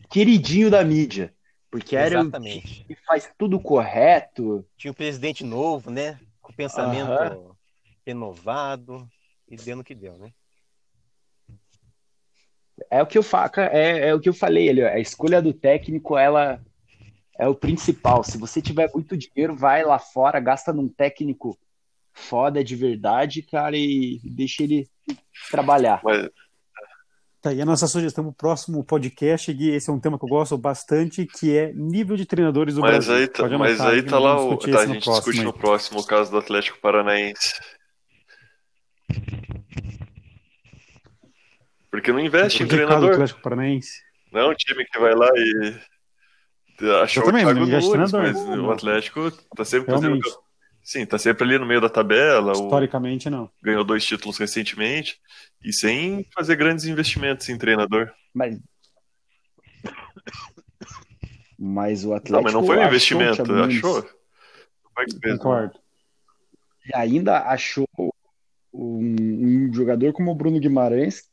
[0.08, 1.34] Queridinho da mídia.
[1.70, 2.84] Porque era o Exatamente.
[2.84, 4.66] que faz tudo correto.
[4.76, 6.18] Tinha um presidente novo, né?
[6.42, 7.56] Com pensamento Aham.
[8.04, 9.08] renovado.
[9.48, 10.32] E deu no que deu, né?
[12.90, 15.52] É o que eu falo, é, é o que eu falei ali, a escolha do
[15.52, 16.60] técnico, ela
[17.38, 18.24] é o principal.
[18.24, 21.58] Se você tiver muito dinheiro, vai lá fora, gasta num técnico
[22.12, 24.88] foda de verdade, cara, e deixa ele
[25.50, 26.00] trabalhar.
[26.02, 26.28] Mas,
[27.40, 29.70] Tá aí a nossa sugestão pro próximo podcast, Gui.
[29.70, 33.06] Esse é um tema que eu gosto bastante, que é nível de treinadores do mas
[33.06, 33.14] Brasil.
[33.14, 34.58] aí, tá, mas aí tá lá o.
[34.58, 35.44] Tá, a gente próximo discute aí.
[35.44, 37.58] no próximo o caso do Atlético Paranaense.
[41.90, 43.12] Porque não investe em caso do treinador.
[43.12, 44.02] Atlético Paranaense?
[44.30, 45.80] Não é um time que vai lá e
[47.02, 48.22] achou Eu também, o Thiago não Nunes, treinador.
[48.22, 50.20] mas o Atlético tá sempre fazendo.
[50.82, 52.52] Sim, tá sempre ali no meio da tabela.
[52.52, 53.50] O, historicamente não.
[53.62, 55.20] ganhou dois títulos recentemente
[55.62, 58.10] e sem fazer grandes investimentos em treinador.
[58.34, 58.58] Mas,
[61.58, 64.02] mas o Atlético Não, mas não foi um investimento, achou?
[64.02, 65.36] Não que não.
[65.36, 65.78] Concordo.
[66.86, 67.86] E ainda achou
[68.72, 71.28] um, um jogador como o Bruno Guimarães.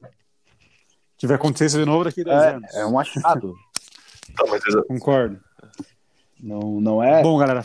[0.00, 2.74] Se tiver acontecido de novo daqui a 10 anos.
[2.74, 3.54] É, é um achado.
[4.36, 5.40] Tá, mas Concordo.
[6.46, 7.22] Não, não é.
[7.22, 7.64] Bom, galera,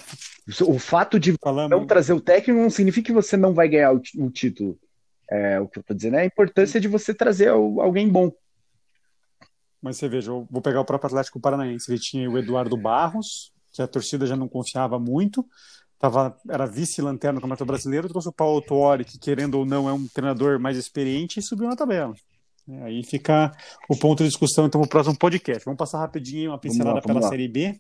[0.66, 1.70] O fato de falamos.
[1.70, 4.80] não trazer o técnico não significa que você não vai ganhar o, o título.
[5.30, 8.32] É, o que eu tô dizendo é a importância de você trazer al- alguém bom.
[9.82, 11.92] Mas você veja, eu vou pegar o próprio Atlético Paranaense.
[11.92, 15.46] Ele tinha o Eduardo Barros, que a torcida já não confiava muito.
[16.00, 18.08] Tava, era vice-lanterna no Campeonato Brasileiro.
[18.08, 21.68] Trouxe o Paulo Tuori, que querendo ou não é um treinador mais experiente, e subiu
[21.68, 22.14] na tabela.
[22.70, 23.52] É, Aí fica
[23.90, 25.64] o ponto de discussão então, no próximo podcast.
[25.66, 27.30] Vamos passar rapidinho uma pincelada lá, vamos pela lá.
[27.30, 27.80] Série B,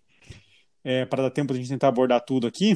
[0.84, 2.75] é, para dar tempo de a gente tentar abordar tudo aqui.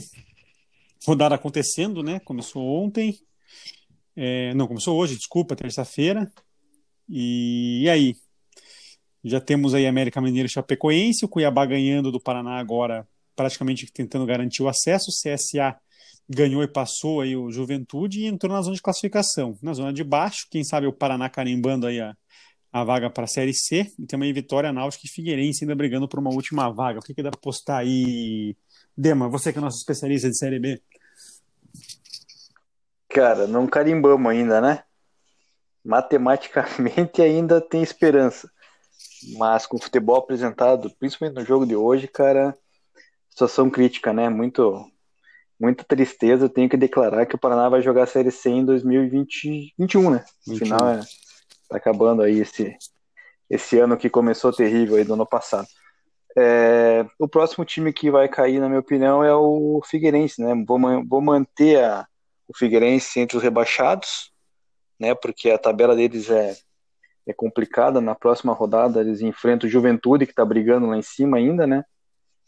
[1.06, 2.20] Rodada acontecendo, né?
[2.20, 3.18] Começou ontem.
[4.16, 6.32] É, não, começou hoje, desculpa, terça-feira.
[7.10, 8.16] E, e aí?
[9.24, 14.26] Já temos aí América Mineiro e Chapecoense, o Cuiabá ganhando do Paraná agora, praticamente tentando
[14.26, 15.10] garantir o acesso.
[15.10, 15.78] O CSA
[16.30, 19.58] ganhou e passou aí o Juventude e entrou na zona de classificação.
[19.62, 22.16] Na zona de baixo, quem sabe o Paraná carimbando aí a,
[22.74, 23.94] a vaga para a Série C.
[24.00, 27.00] E também Vitória, Náutico e Figueirense ainda brigando por uma última vaga.
[27.00, 28.58] O que, que dá para postar aí?
[28.98, 30.82] Dema, você que é nosso especialista de Série B.
[33.08, 34.84] Cara, não carimbamos ainda, né?
[35.86, 38.50] Matematicamente ainda tem esperança.
[39.38, 42.58] Mas com o futebol apresentado, principalmente no jogo de hoje, cara,
[43.30, 44.30] situação crítica, né?
[44.30, 44.84] Muito,
[45.60, 46.46] muita tristeza.
[46.46, 50.26] Eu tenho que declarar que o Paraná vai jogar a Série C em 2021, né?
[50.48, 50.58] No 21.
[50.58, 51.02] final, é,
[51.74, 52.76] tá acabando aí esse,
[53.50, 55.68] esse ano que começou terrível aí do ano passado.
[56.36, 60.54] É, o próximo time que vai cair, na minha opinião, é o Figueirense, né?
[60.68, 62.08] Vou, vou manter a,
[62.48, 64.32] o Figueirense entre os rebaixados,
[65.00, 65.14] né?
[65.14, 66.56] Porque a tabela deles é,
[67.28, 68.02] é complicada.
[68.02, 71.84] Na próxima rodada eles enfrentam o Juventude, que está brigando lá em cima ainda, né?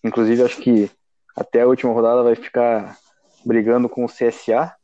[0.03, 0.89] Inclusive, acho que
[1.35, 2.97] até a última rodada vai ficar
[3.45, 4.75] brigando com o CSA.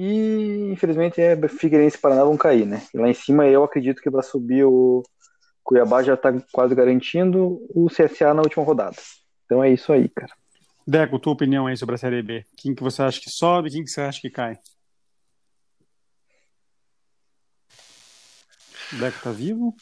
[0.00, 2.80] E infelizmente é Figueirense e Paraná vão cair, né?
[2.94, 5.02] E lá em cima eu acredito que vai subir o
[5.64, 8.94] Cuiabá já está quase garantindo o CSA na última rodada.
[9.44, 10.32] Então é isso aí, cara.
[10.86, 12.44] Deco, tua opinião aí sobre a Série B.
[12.56, 14.56] Quem que você acha que sobe, quem que você acha que cai?
[18.92, 19.74] O Deco tá vivo?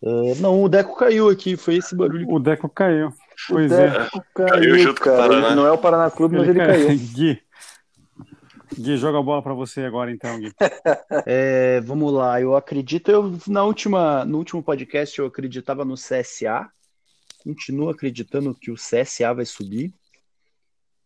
[0.00, 2.24] É, não, o Deco caiu aqui, foi esse barulho.
[2.30, 3.08] O Deco caiu.
[3.08, 3.14] O
[3.48, 3.90] Pois é.
[3.90, 5.28] Deco Caiu caiu, junto com o cara.
[5.28, 5.46] Paraná.
[5.48, 6.86] Ele não é o Paraná Clube, mas ele caiu.
[6.86, 7.38] caiu.
[8.74, 8.96] Gui.
[8.96, 10.52] Joga a bola pra você agora então, Gui.
[11.26, 16.70] É, vamos lá, eu acredito, eu na última, no último podcast eu acreditava no CSA
[17.48, 19.94] continuo acreditando que o CSA vai subir.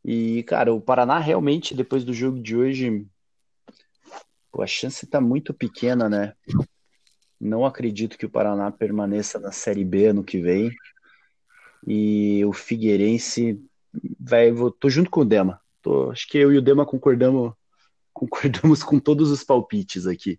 [0.04, 3.06] E, cara, o Paraná realmente, depois do jogo de hoje,
[4.50, 6.34] pô, a chance tá muito pequena, né?
[7.40, 10.72] Não acredito que o Paraná permaneça na Série B ano que vem.
[11.86, 13.60] E o Figueirense
[14.18, 14.50] vai.
[14.50, 15.60] Vou, tô junto com o Dema.
[15.82, 17.52] Tô, acho que eu e o Dema concordamos,
[18.14, 20.38] concordamos com todos os palpites aqui.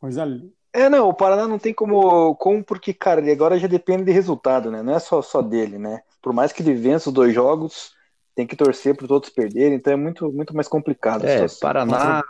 [0.00, 0.24] Coisa
[0.72, 4.12] É, não, o Paraná não tem como, como porque, cara, ele agora já depende de
[4.12, 4.82] resultado, né?
[4.82, 6.00] Não é só, só dele, né?
[6.22, 7.92] Por mais que ele vença os dois jogos,
[8.34, 11.26] tem que torcer para os outros perderem, então é muito, muito mais complicado.
[11.26, 11.46] É.
[11.60, 12.22] Paraná.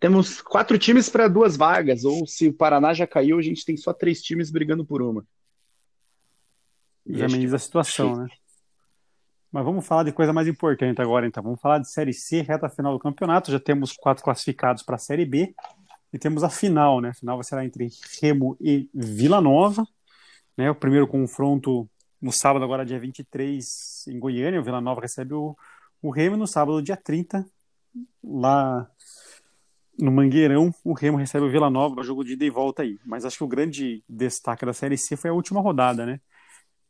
[0.00, 3.76] Temos quatro times para duas vagas, ou se o Paraná já caiu, a gente tem
[3.76, 5.26] só três times brigando por uma.
[7.04, 8.28] E ameniza a situação, né?
[9.54, 11.40] Mas vamos falar de coisa mais importante agora, então.
[11.40, 13.52] Vamos falar de Série C, reta final do campeonato.
[13.52, 15.54] Já temos quatro classificados para a Série B.
[16.12, 17.10] E temos a final, né?
[17.10, 17.88] A final vai ser entre
[18.20, 19.86] Remo e Vila Nova.
[20.56, 20.68] Né?
[20.72, 21.88] O primeiro confronto
[22.20, 24.60] no sábado, agora dia 23, em Goiânia.
[24.60, 25.56] O Vila Nova recebe o,
[26.02, 26.36] o Remo.
[26.36, 27.46] No sábado, dia 30,
[28.24, 28.90] lá
[29.96, 32.02] no Mangueirão, o Remo recebe o Vila Nova.
[32.02, 32.98] Jogo de ida e volta aí.
[33.06, 36.18] Mas acho que o grande destaque da Série C foi a última rodada, né?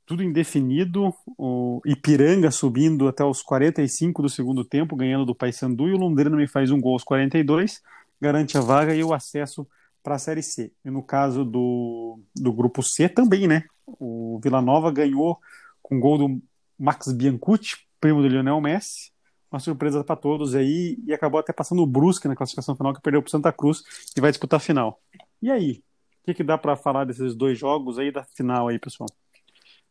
[0.06, 5.94] Tudo indefinido, o Ipiranga subindo até os 45 do segundo tempo, ganhando do Paysandu, e
[5.94, 7.80] o Londrina me faz um gol aos 42,
[8.20, 9.66] garante a vaga e o acesso
[10.02, 10.70] para a Série C.
[10.84, 13.64] E no caso do, do grupo C também, né?
[13.86, 15.38] O Vila Nova ganhou
[15.82, 16.42] com gol do
[16.78, 19.10] Max Biancucci, primo do Lionel Messi,
[19.50, 23.00] uma surpresa para todos aí, e acabou até passando o Brusque na classificação final, que
[23.00, 23.82] perdeu para Santa Cruz
[24.16, 25.00] e vai disputar a final.
[25.40, 25.82] E aí?
[26.20, 29.08] O que, que dá para falar desses dois jogos aí da final aí, pessoal?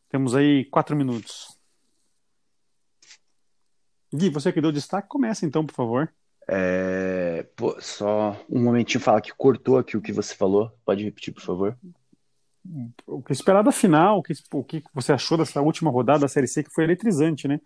[0.08, 1.58] Temos aí quatro minutos.
[4.14, 6.12] Gui, você que deu destaque, começa então, por favor.
[6.46, 10.70] É, pô, só um momentinho falar que cortou aqui o que você falou.
[10.84, 11.76] Pode repetir, por favor?
[13.06, 16.28] O que esperar da final, o que, o que você achou dessa última rodada da
[16.28, 17.60] Série C, que foi eletrizante, né?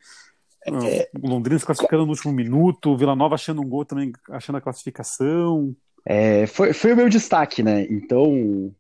[1.23, 4.57] O Londrina se classificando no último minuto, o Vila Nova achando um gol também, achando
[4.57, 5.75] a classificação.
[6.05, 7.87] É, foi, foi o meu destaque, né?
[7.91, 8.75] Então,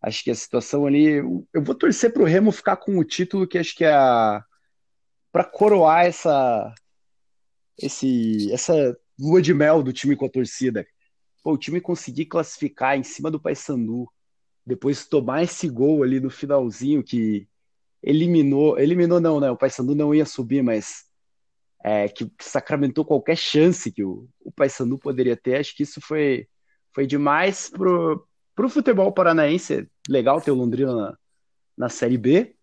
[0.00, 1.16] acho que a situação ali.
[1.52, 4.44] Eu vou torcer pro Remo ficar com o título, que acho que é a.
[5.32, 6.74] Pra coroar essa.
[7.78, 10.86] Esse, essa lua de mel do time com a torcida.
[11.42, 14.06] Pô, o time conseguir classificar em cima do Paysandu,
[14.66, 17.48] depois tomar esse gol ali no finalzinho que
[18.02, 18.78] eliminou.
[18.78, 19.50] Eliminou, não, né?
[19.50, 21.08] O Paysandu não ia subir, mas.
[21.82, 25.56] É, que sacramentou qualquer chance que o, o Paysandu poderia ter.
[25.56, 26.46] Acho que isso foi,
[26.92, 28.28] foi demais pro,
[28.60, 29.74] pro futebol paranaense.
[29.74, 31.18] É legal ter o Londrina na,
[31.78, 32.54] na Série B.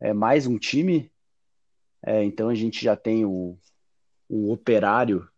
[0.00, 1.12] É mais um time.
[2.02, 3.58] É, então a gente já tem o,
[4.30, 5.28] o Operário,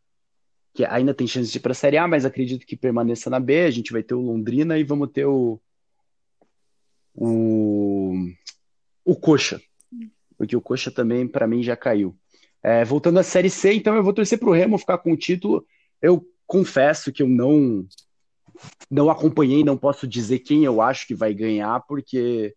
[0.72, 3.40] que ainda tem chance de ir para a Série A, mas acredito que permaneça na
[3.40, 3.64] B.
[3.64, 5.60] A gente vai ter o Londrina e vamos ter o.
[7.12, 8.14] O,
[9.04, 9.60] o Coxa.
[10.36, 12.16] Porque o Coxa também, para mim, já caiu.
[12.62, 15.16] É, voltando à Série C, então eu vou torcer para o Remo ficar com o
[15.16, 15.66] título.
[16.00, 17.84] Eu confesso que eu não
[18.90, 22.54] não acompanhei, não posso dizer quem eu acho que vai ganhar, porque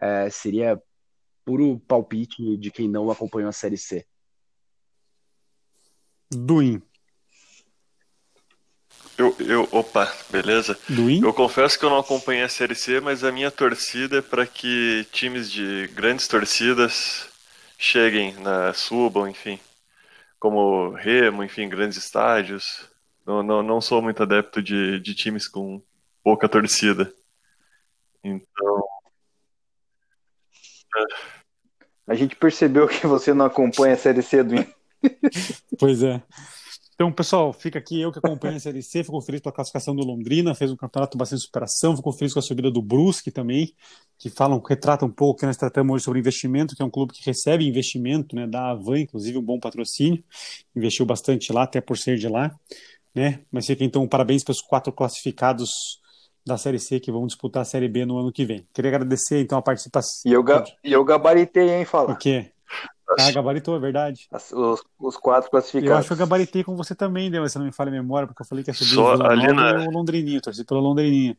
[0.00, 0.80] é, seria
[1.44, 4.06] puro palpite de quem não acompanhou a Série C.
[6.30, 6.80] Duin.
[9.18, 10.78] Eu, eu, opa, beleza?
[10.88, 11.22] Duin?
[11.22, 14.46] Eu confesso que eu não acompanhei a Série C, mas a minha torcida é para
[14.46, 17.28] que times de grandes torcidas
[17.76, 19.58] cheguem, na, subam, enfim.
[20.38, 22.89] Como Remo, enfim, grandes estádios.
[23.30, 25.80] Não, não, não sou muito adepto de, de times com
[26.20, 27.14] pouca torcida.
[28.24, 28.82] Então,
[32.08, 34.56] A gente percebeu que você não acompanha a Série C do
[35.78, 36.20] Pois é.
[36.92, 40.04] Então, pessoal, fica aqui eu que acompanho a Série C, fico feliz pela classificação do
[40.04, 43.72] Londrina, fez um campeonato bastante superação, fico feliz com a subida do Brusque também,
[44.18, 47.12] que falam, retrata um pouco que nós tratamos hoje sobre investimento, que é um clube
[47.12, 50.22] que recebe investimento, né, da Avan, inclusive um bom patrocínio,
[50.74, 52.54] investiu bastante lá, até por ser de lá,
[53.14, 56.00] né, mas fica então parabéns para os quatro classificados
[56.46, 58.66] da Série C que vão disputar a Série B no ano que vem.
[58.72, 60.30] Queria agradecer então a participação.
[60.30, 62.12] E eu, ga e eu gabaritei, hein, fala.
[62.12, 62.52] O quê?
[63.18, 64.28] Ah, gabaritou, é verdade.
[64.30, 65.90] As, os, os, quatro classificados.
[65.90, 68.26] Eu acho que eu gabaritei com você também, Deu, se não me falha a memória,
[68.28, 71.36] porque eu falei que ia subir Só ali na- o Londrininho, torci pelo Londrininho.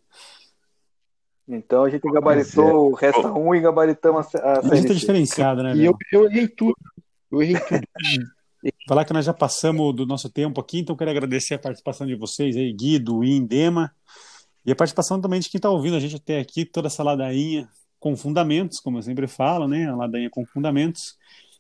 [1.48, 5.64] Então a gente gabaritou o Resta 1 e gabaritamos a, a A gente é diferenciado,
[5.64, 6.76] né, E eu, eu errei tudo.
[7.32, 7.82] Eu errei tudo.
[8.88, 12.16] Falar que nós já passamos do nosso tempo aqui, então quero agradecer a participação de
[12.16, 13.94] vocês aí, Guido, Indema,
[14.66, 17.70] e a participação também de quem está ouvindo a gente até aqui, toda essa ladainha
[18.00, 19.88] com fundamentos, como eu sempre falo, né?
[19.88, 21.16] A ladainha com fundamentos.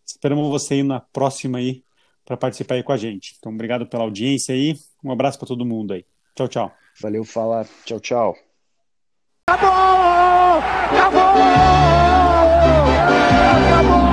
[0.06, 1.84] Esperamos você aí na próxima aí
[2.26, 3.36] para participar aí com a gente.
[3.38, 4.76] Então, obrigado pela audiência aí.
[5.04, 6.06] Um abraço para todo mundo aí.
[6.36, 6.72] Tchau, tchau.
[6.99, 7.68] Valeu, fala.
[7.86, 8.36] Tchau, tchau.
[9.47, 9.70] Acabou!
[10.97, 11.22] Acabou!
[13.70, 14.11] Acabou!